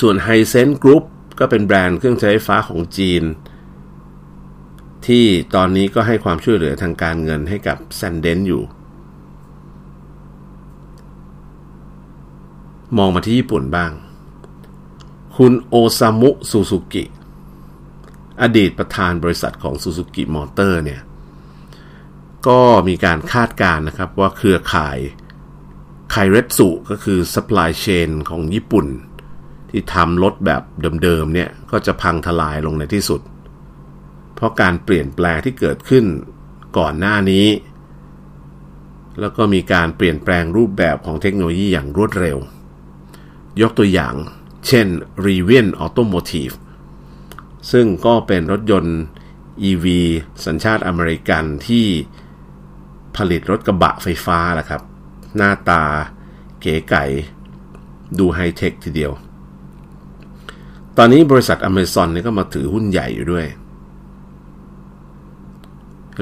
[0.00, 1.04] ส่วน h i s e n Group
[1.38, 3.22] ก็เป็นแบรนด์เครื่องใช้ไฟฟ้าของจีน
[5.06, 5.24] ที่
[5.54, 8.62] ตอนนี้ก็ให้ความช่วยเหลือทางการเงินให้กับแซนเดนอยู่
[12.96, 13.92] มองมาที่ญี่ปุ่นบ้าง
[15.36, 17.04] คุณโอซามุซูซูกิ
[18.42, 21.00] อดีตประธานบริษัทของซูซูกิมอเตอร์เนี่ย
[22.46, 24.98] ก็มีการคาดการณ์นะครับว่าเครือข่าย
[26.10, 28.86] ไคเรสุก็คือ supply chain ของญี่ปุ่น
[29.76, 30.62] ที่ทำรถแบบ
[31.02, 33.20] เดิมๆเนี่ยก็จะพังทลายลงในที่สุด
[34.34, 36.04] เพราะการเปลี่ยนแปลงที่เกิดขึ้น
[36.78, 37.46] ก่อนหน้านี้
[39.20, 42.38] แล้วก็มีการเปลี่ยนแปลงรูปแบบของเทคโนโลยีอย่างรวดเร็ว
[43.60, 44.14] ยกตัวอย่าง
[44.66, 44.86] เช่น
[45.26, 46.54] r e v i a n Automotive
[47.72, 49.00] ซึ่งก็เป็นรถยนต์
[49.68, 49.86] EV
[50.46, 51.86] สัญชาติอเมริกันที่
[53.16, 54.82] ผลิตรถกระบะไฟฟ้าแหละครับ
[55.36, 55.82] หน้าตา
[56.60, 57.04] เก๋ไก่
[58.18, 59.12] ดูไฮเทคทีเดียว
[60.98, 63.46] ตอนนี้บริษัทอเมซอนเนี่ยก็มาถือหุ้นใหญ่อยู่ด้วย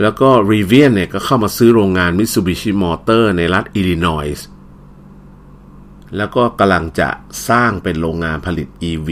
[0.01, 4.47] แล้วก็ r e v i a n เนี่ยก็เข้ามาซื้อโรงงาน Mitsubishi Motor ในรัฐอิลลินอยส์
[6.17, 7.09] แล้วก็กำลังจะ
[7.49, 9.09] สร้างเป็นโรงงานผลิต EV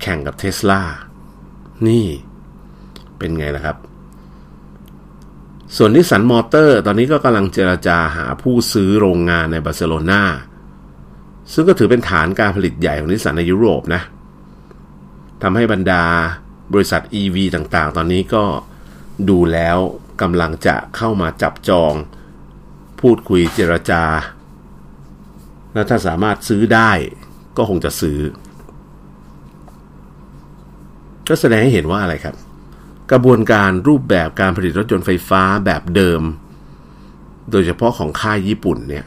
[0.00, 0.82] แข่งกับเทสลา
[1.88, 2.06] นี่
[3.18, 3.76] เป็นไงล่ะครับ
[5.76, 10.22] ส่วนนิสสันมอเตอร์ตอนนี้ก็กำลังเจราจาหาผู้ซื้อโรงงานในบาร์เซโลนา
[11.52, 14.02] ซึ่งก็ถือเป็นฐานการผลิตใหญ่ของนิสสันในยุโรปนะ
[15.42, 16.04] ทำให้บรรดา
[16.72, 18.44] บริษัท EV ต่างๆ ตอนนี้ก็
[19.28, 19.78] ดูแล้ว
[20.22, 21.92] กำลังจะเข้ามาจับจอง
[23.00, 24.04] พูดคุยเจรจา
[25.72, 26.90] แล้วถ้าสามารถซื้อได้
[27.56, 28.18] ก็คงจะซื้อ
[31.28, 32.36] ก็แสดงให้เห็นว่าอะไรครับ
[33.10, 36.22] กระบวนการรูปแบบการผลิตรถยนต์ไฟฟ้าแบบเดิม
[37.50, 39.06] โดยเฉพาะของค่ายญี่ปุ่นเนี่ย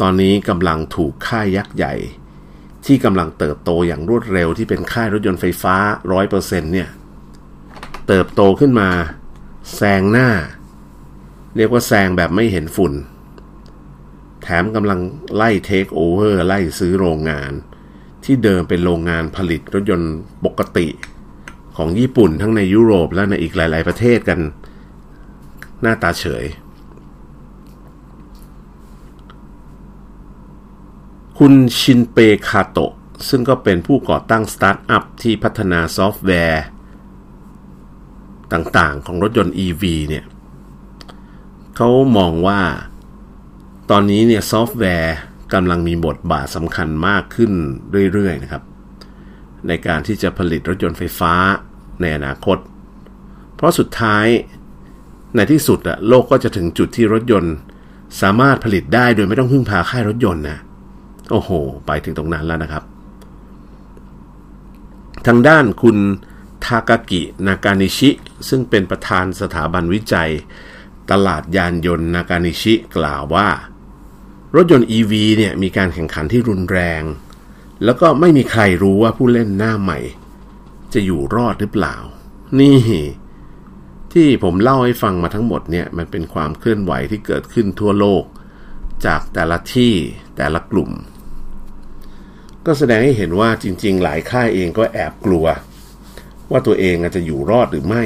[0.00, 1.94] ตอนนี้กำลังถูกค่ายยักษ์ใหญ่
[2.92, 5.76] ที่กำลังเติบโตอย่างรวดเร็วที่เป็นค่ายรถยนต์ไฟฟ้า
[6.24, 6.88] 100%เนี่ย
[8.08, 8.88] เติบโตขึ้นมา
[9.76, 10.28] แซงหน้า
[11.56, 12.92] เรียกว่าแซงแบบไม่เห็นฝุ่น
[14.42, 15.00] แถมกำลัง
[15.36, 17.52] ไล่เทคโอเวอร์ไล่ซื้อโรงงาน
[18.24, 20.14] ที่เดิมเป็นโรงงานผลิตรถยนต์
[20.44, 20.88] ปกติ
[21.76, 24.40] ของญี่ปุ่นทั้งในยุโรปและในอีกหลาย ๆ ประเทศกัน
[25.80, 26.44] หน้าตาเฉย
[31.42, 32.18] คุณชินเป
[32.48, 32.92] คาโตะ
[33.28, 36.64] ซึ่งก็เป็นผู้ก่อตั้งสตาร์ทอัพที่พัฒนาซอฟต์แวร์
[38.52, 40.24] ต่างๆของรถยนต์ EV เนี่ย
[41.76, 42.60] เขามองว่า
[43.90, 45.16] ตอนนี้เนี่ยซอฟต์แวร์
[45.52, 47.52] กำลังมีบทบาทสำคัญมากขึ้น
[48.12, 48.62] เรื่อยๆนะครับ
[49.68, 51.34] ในการที่จะผลิตรถยนต์ไฟฟ้า
[52.00, 52.58] ในอนาคต
[53.54, 54.26] เพราะสุดท้าย
[55.34, 57.54] ในที่สุดอะโลกก็จะถึงจุดที่รถยนต์
[58.20, 60.60] สามารถผลิตได้โดยไม่ต้องพึ่งพาค่ายรถยนต์นะ
[61.30, 61.50] โอ้โห
[61.86, 62.84] ไปถึงตรงนั้นแล้วนะครับ
[65.26, 65.96] ทางด้านคุณ
[66.64, 68.10] ทากากินากานิชิ
[68.48, 70.30] ซึ่งเป็นประธานสถาบันวิจัย
[71.10, 73.48] ตลาดยานยนต์นากานิชิกล่าวว่า
[74.54, 77.02] รถยนต์ EV เนี่ยมีการแข่งขันที่รุนแรง
[77.84, 79.98] แล้วก็ไม่มีใครรู้ว่าผู้เล่นหน้าใหม่
[80.92, 81.96] จะอยู่รอดหรือเปล่า
[82.60, 82.78] นี่
[84.12, 88.24] ที่ผมเล่าให้ฟังมาทั้งหมดเนี่ยมันเป็นความเคลื่อนไหวที่เกิดขึ้นทั่วโลก
[89.06, 89.92] จากแต่ละที่
[90.36, 90.90] แต่ละกลุ่ม
[92.66, 95.46] ก็แสดงให้เห็นว่าจริง ๆ หลายค่ายเองก็แอบกลัว
[96.50, 98.04] ว่าตัวเองจะอยู่รอดหรือไม่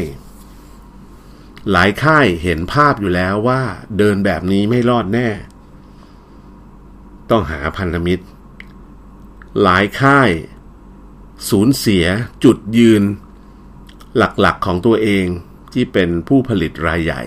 [1.73, 3.63] หลายค่ายเห็นภาพอยู่แล้วว่า
[3.99, 5.29] เดินแบบนี้ไม่รอดแน่
[7.31, 8.25] ต้องหาพันธมิตร
[9.63, 10.31] หลายค่าย
[11.51, 12.05] สูญเสีย
[12.45, 13.03] จุดยืน
[14.17, 15.27] หลักๆของตัวเอง
[15.73, 17.23] ที่เป็นผู้ผลิตรายใหญ่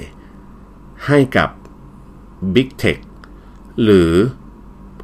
[1.08, 1.50] ให้กับ
[2.54, 3.00] Big Tech
[3.84, 4.12] หรือ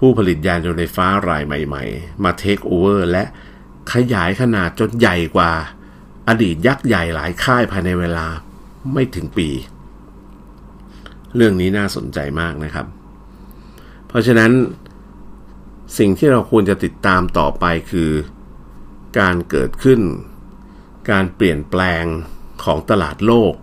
[0.05, 3.23] ผู้ผลิตยานยนต์ไฟฟ้ารายใหม่ๆ มาเทคโอเวอร์และ
[3.93, 5.51] ขยายขนาดจนใหญ่กว่า
[6.27, 8.25] อดีตยักษ์ใหญ่หลายค่ายภายในเวลา
[8.93, 9.49] ไม่ถึงปี
[11.35, 12.85] เรื่องนี้น่าสนใจมากนะครับ
[14.07, 14.51] เพราะฉะนั้น
[15.97, 18.11] สิ่งที่เราควรจะติดตามต่อไปคือ
[19.19, 20.01] การเกิดขึ้น
[21.11, 22.05] การเปลี่ยนแปลง
[22.63, 23.53] ของตลาดโลก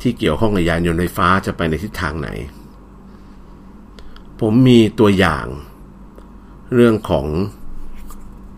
[0.00, 2.30] ที่เกี่ยวข้องกับยานยนต์ไฟฟ้าจะไปในทิศทางไหน
[4.40, 5.46] ผมมีตัวอย่าง
[6.74, 7.26] เรื่องของ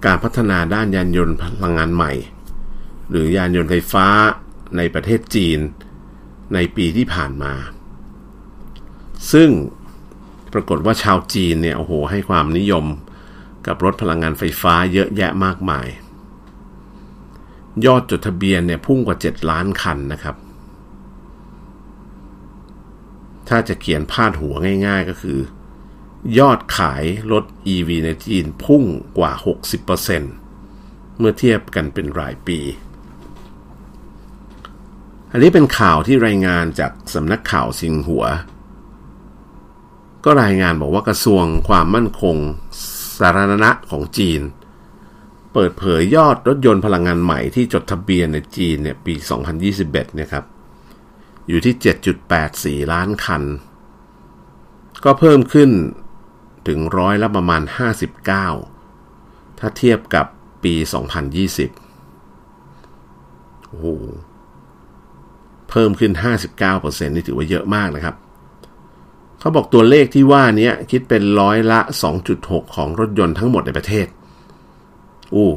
[0.04, 2.12] การพัฒนาด้านยานยนต์พลังงานใหม่
[3.10, 4.06] หรือยานยนต์ไฟฟ้า
[4.76, 5.58] ในประเทศจีน
[6.54, 7.52] ในปีที่ผ่านมา
[9.32, 9.50] ซึ่ง
[10.52, 12.84] ปรากฏว่าชาวจีนเนี่ยโอ้โหให้ความนิยม
[13.66, 15.86] กับรถพลังงานไฟฟ้าเยอะแยะมากมาย
[17.84, 20.36] ยอดจดทะเบียนเนี่ยพุ่งกว่า 7 ล้านคันนะครับ
[23.48, 24.54] ถ้าจะเขียนพาดหัว
[24.86, 25.38] ง่าย ๆ ก็คือ
[26.38, 27.44] ยอดขายรถ
[27.74, 28.84] EV ในจีนพุ่ง
[29.18, 29.32] กว่า
[30.26, 32.58] 60%เมื่อเทียบกันเป็นรายปี
[35.32, 38.24] อันนี้เป็นข่าวที่รายงานจากสำนักข่าวซิงหัว
[40.24, 42.36] ก็รายงานบอกว่ากระทรวงความมั่นคง
[43.18, 44.40] สาธารณะของจีน
[45.52, 49.14] เปิดเผยยอดรถยนต์พลังงานใหม่ที่จดทะเบียนในจีนเนี่ยปี
[49.64, 50.44] 2021เนี่ยครับ
[51.48, 51.74] อยู่ที่
[52.88, 53.42] 7.84 ล้านคัน
[55.04, 55.70] ก็เพิ่มขึ้น
[56.70, 57.62] ถึงร้อยละประมาณ
[58.60, 60.26] 59 ถ้าเทียบกับ
[60.64, 60.74] ปี
[62.02, 63.86] 2020 โอ้โห
[65.70, 66.12] เพิ่มขึ้น
[66.60, 68.14] 59%นี่ถือว่าเยอะมากนะครับ
[69.38, 71.80] เขาบอกตัวเลขที่ว่านี้คิดเป็นร้อยละ
[72.28, 74.06] 2.6 ของรถยนต์ทั้งหมดในประเทศ
[75.34, 75.50] อู้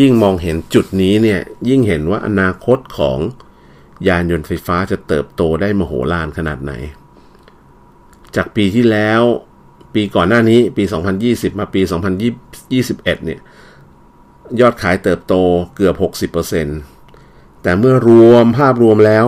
[0.00, 3.18] ยิ่งมองเห็นจุดนี้เนี่ยยิ่งเห็นว่าอนาคตของ
[4.08, 6.72] ยานยนต์ไฟฟ้าจะเติบโตได้มโหฬารขนาดไหน
[8.36, 9.22] จากปีที่แล้ว
[9.94, 10.84] ปีก่อนหน้านี้ปี
[11.22, 11.80] 2020 มาปี
[12.52, 13.40] 2021 เนี่ย
[14.60, 15.34] ยอดขายเติบโต
[15.76, 15.92] เกือ
[16.28, 19.26] บ 60%แต่เมื่อรวมภาพรวมแล้ว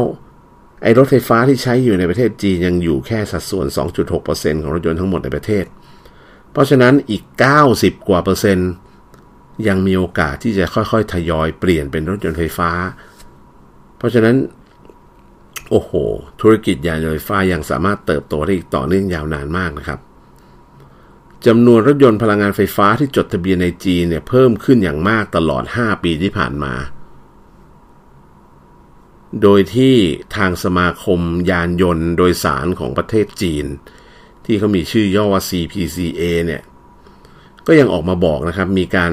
[0.82, 3.66] ไอ้รถไฟฟ้าที่ใช้อยู่ในประเทศจีนยังอยู่แค่สัดส่วน
[4.14, 5.64] 2.6%ของรถยนต์ทั้งหมดในประเทศ
[6.52, 7.22] เพราะฉะนั้นอีก
[7.64, 8.70] 90 กว่าเปอร์เซ็นต์
[9.68, 12.70] ยังมีโอกาสที่จะค่อยๆ ทยอยเปลี่ยนเป็นรถยนต์ไฟฟ้า
[13.98, 14.36] เพราะฉะนั้น
[15.70, 15.92] โอ้โห
[16.40, 20.00] ธุรกิจยานยนต์ไฟฟ้ายังสามารถเติบโตได้อีกต่อเนื่องยาวนานมากนะครับ
[21.46, 26.74] จำนวนรถยนต์พลังงานไฟฟ้าที่จดทะเบียนในจีนเนี่ยเพิ่มขึ้นอย่างมากตลอด 5 ปีที่ผ่านมา
[29.42, 29.94] โดยที่
[30.36, 31.20] ทางสมาคม
[31.50, 33.66] ยานยนต์โดยสารของประเทศจีน
[34.44, 36.62] ที่เขามีชื่อย่อว่า CPCA เนี่ย
[37.66, 39.12] ก็ยังออกมาบอกนะครับ มีการ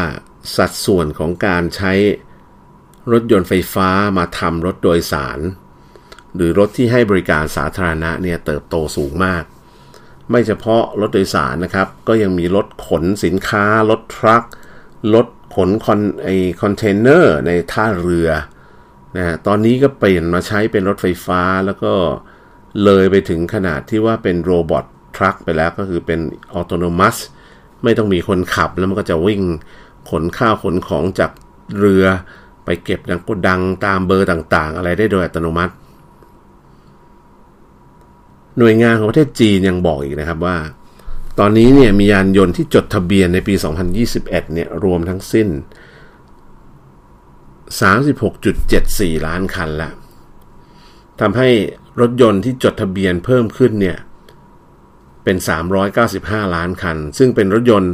[0.57, 1.93] สัดส่วนของการใช้
[3.13, 3.89] รถยนต์ไฟฟ้า
[4.19, 5.39] มาทำรถโดยสาร
[6.37, 9.45] หรือรถที่ให้บริการสาธารณะเนี่ยเติบโตสูงมาก
[10.30, 14.43] ไม่เฉพาะรถโดยสารนะครับ ก็ยังมีรถขนสินค้า รถ truck
[15.14, 15.26] รถ
[15.57, 16.28] ขนคอนไอ
[16.61, 18.28] คอนเทนเนอร์ในท่าเรือ
[19.16, 21.93] นะตอนนี้ก็เปลี่ยนมาใช้เป็นรถไฟฟ้าแล้วก็
[22.84, 24.85] เลยไปถึงขนาดที่ว่าเป็น robot
[25.17, 26.20] truck ไปแล้วก็คือเป็น
[26.55, 27.17] autonomous
[27.84, 29.43] ไม่ต้องมีคนขับแล้วมันก็จะวิ่ง
[30.11, 31.30] ขนข้าวขนของจาก
[31.78, 32.05] เรือ
[32.64, 35.74] ไปเก็บโกดังโกดังตามเบอร์ต่างๆ อะไรได้โดยอัตโนมัติ
[38.59, 40.57] หน่วยงานของประเทศจีนยังบอกอีกนะครับว่า
[41.39, 43.55] ตอนนี้เนี่ยมียานยนต์ที่จดทะเบียนในปี
[44.05, 45.49] 2021 เนี่ยรวมทั้งสิ้น
[48.37, 49.95] 36.74 ล้านคันแล้ว
[51.21, 51.49] ทำให้
[52.01, 53.99] รถยนต์ที่จดทะเบียนเพิ่มขึ้นเนี่ย
[55.25, 55.37] เป็น
[55.97, 57.93] 395 ล้านคัน ซึ่งเป็นรถยนต์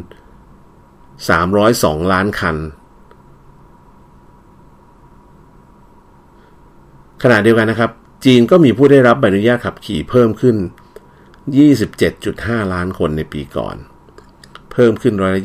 [1.30, 2.56] 302 ล้านคัน
[7.22, 7.90] ขณะเดียวกันนะครับ
[8.24, 10.56] จีนก็มีผู้ได้รับใบอนุญาตขับขี่เพิ่มขึ้น
[11.84, 13.76] 27.5 ล้านคนในปีก่อน
[14.72, 15.42] เพิ่มขึ้นร้อยละ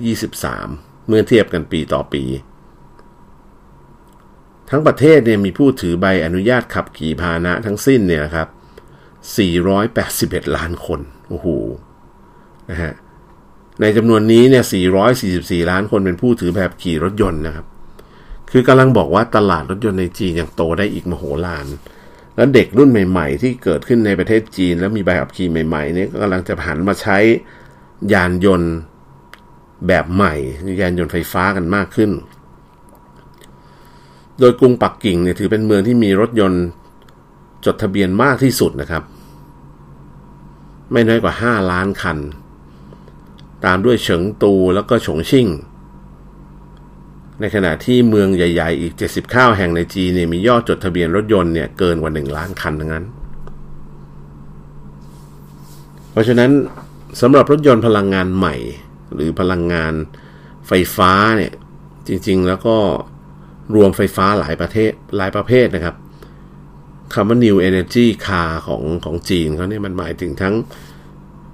[0.53, 2.23] 23 เมื่อเทียบกันปีต่อปี
[4.69, 8.47] ทั้งประเทศเนี่ยมีผู้ถือใบอนุญาตขับขี่พาหนะทั้งสิ้นเนี่ยครับ
[9.31, 10.99] 481 ล้านคน
[11.29, 11.47] โอ้โห
[12.69, 12.93] นะฮะ
[13.81, 14.63] ในจำนวนนี้เนี่ย
[15.17, 17.65] 444 ล้านคนเป็นผู้ถือแบบขี่รถยนต์นะครับ
[18.51, 21.67] คือกำลังบอกว่าตลาดรถยนต์ในจีนยังโตได้อีกมโหฬาร
[22.37, 27.17] แล้วเด็กรุ่นใหม่ ๆ ที่เกิดขึ้นในประเทศจีน แล้วมีใบขับขี่ใหม่ๆเนี่ยกำลังจะหันมาใช้
[28.13, 28.73] ยานยนต์
[29.87, 30.33] แบบใหม่
[30.81, 32.11] ยานยนต์ไฟฟ้ากันมากขึ้น
[34.39, 36.63] โดยกรุงปักกิ่งเนี่ยถือเป็นเมืองที่มีรถยนต์
[37.65, 39.03] จดทะเบียนมากที่สุดนะครับ
[40.91, 42.17] ไม่น้อยกว่า 5 ล้านคัน
[43.65, 45.47] ตามด้วยเฉิงตูแล้วก็ฉงชิ่ง
[47.41, 48.93] ในขณะที่เมืองใหญ่ ๆ อีก
[49.25, 53.05] 79 แห่งในจีนเนี่ยมียอดจดทะเบียนรถยนต์เนี่ยเกินกว่า 1 ล้านคันทั้งนั้น
[56.11, 56.51] เพราะฉะนั้น
[57.21, 58.55] สำหรับรถยนต์พลังงานใหม่
[59.15, 59.93] หรือพลังงาน
[60.67, 61.51] ไฟฟ้าเนี่ย
[62.07, 62.77] จริง ๆ แล้วก็
[63.75, 65.95] รวมไฟฟ้าหลายประเทศหลายประเภทนะครับ
[67.13, 70.55] คำว่า New Energy Car ของของจีนเขาเนี่ยมันหมายถึงทั้ง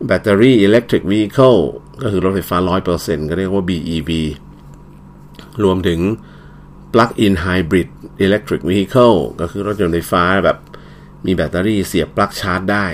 [0.05, 1.59] แบตเตอรี่ Electric Vehicle
[2.01, 2.57] ก็คือรถไฟฟ้า
[2.93, 4.09] 100%ก็เรียกว่า BEV
[5.63, 5.99] รวมถึง
[6.93, 7.89] Plug-in Hybrid
[8.25, 10.57] Electric Vehicle ก็คือรถยนต์ไฟฟ้าแบบ
[11.25, 12.85] มีแบตเตอรี่เสียบปลั๊กชาร์จได้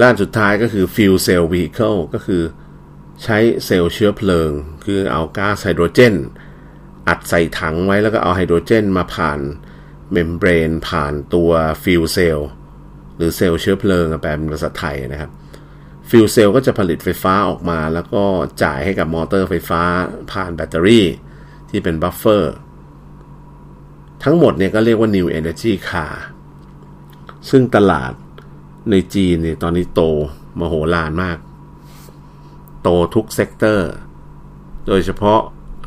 [0.00, 2.42] อันสุดท้ายก็คือ Fuel Cell Vehicle ก็คือ
[3.24, 4.50] ใช้เซลล์เชื้อเพลิง
[4.84, 6.14] คือเอาก๊าซไฮโดรเจน
[7.08, 9.40] อัดใส่ถังไว้แล้วก็เอาไฮโดรเจนมาผ่าน
[10.12, 11.50] membrane ผ่านตัว
[11.82, 12.38] fuel cell
[13.16, 15.30] หรือเซลล์เชื้อเพลิงแปลเป็นภาษาไทยนะครับ
[16.10, 18.24] fuel cell ก็จะผลิตไฟฟ้าออกมา แล้วก็
[18.62, 19.82] จ่ายให้กับมอเตอร์ไฟฟ้า
[20.32, 21.06] ผ่านแบตเตอรี่
[21.74, 22.54] ที่เป็น buffer
[24.24, 26.14] ทั้งหมดเนี่ยก็เรียกว่า New Energy Car
[27.50, 28.12] ซึ่งตลาด
[28.90, 30.02] ในจีนเนี่ยตอนนี้โต
[30.58, 31.38] มโหฬารมาก
[32.82, 33.90] โตทุก sector
[34.86, 35.40] โดยเฉพาะ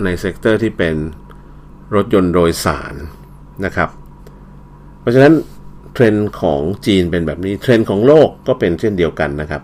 [0.04, 0.96] ใน sector ที่เป็น
[1.96, 2.94] รถยนต์โดยสาร
[3.66, 3.90] นะครับ
[5.00, 5.34] เพราะฉะนั้น
[5.94, 9.62] เทรนด์ของจีนเป็นแบบนี้ เทรนด์ของโลกก็เป็นเช่นเดียวกันนะครับ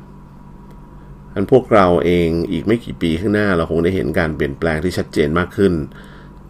[1.34, 5.74] อันพวกเราเองอีกไม่กี่ปีข้างหน้าเราคงได้เห็นการเปลี่ยนแปลงที่ชัดเจนมากขึ้น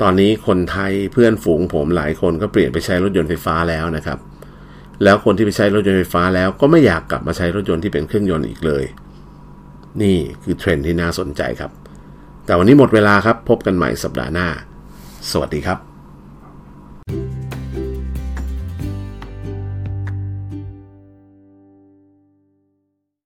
[0.06, 4.20] ตอนนี้คนไทยเพื่อนฝูงผมหลายคนก็เปลี่ยนไปใช้รถยนต์ไฟฟ้าแล้วนะครับ
[5.04, 8.84] แล้วคนที่ไปใช้รถยนต์ไฟฟ้าแล้วก็ไม่อยากกลับมาใช้รถยนต์ที่เป็นเครื่องยนต์อีกเลย
[10.02, 11.72] นี่คือเทรนด์ที่น่าสนใจครับ
[12.46, 14.48] แต่วันนี้หมดเวลาครับ พบกันใหม่สัปดาห์หน้า
[15.32, 15.93] สวัสดีครับ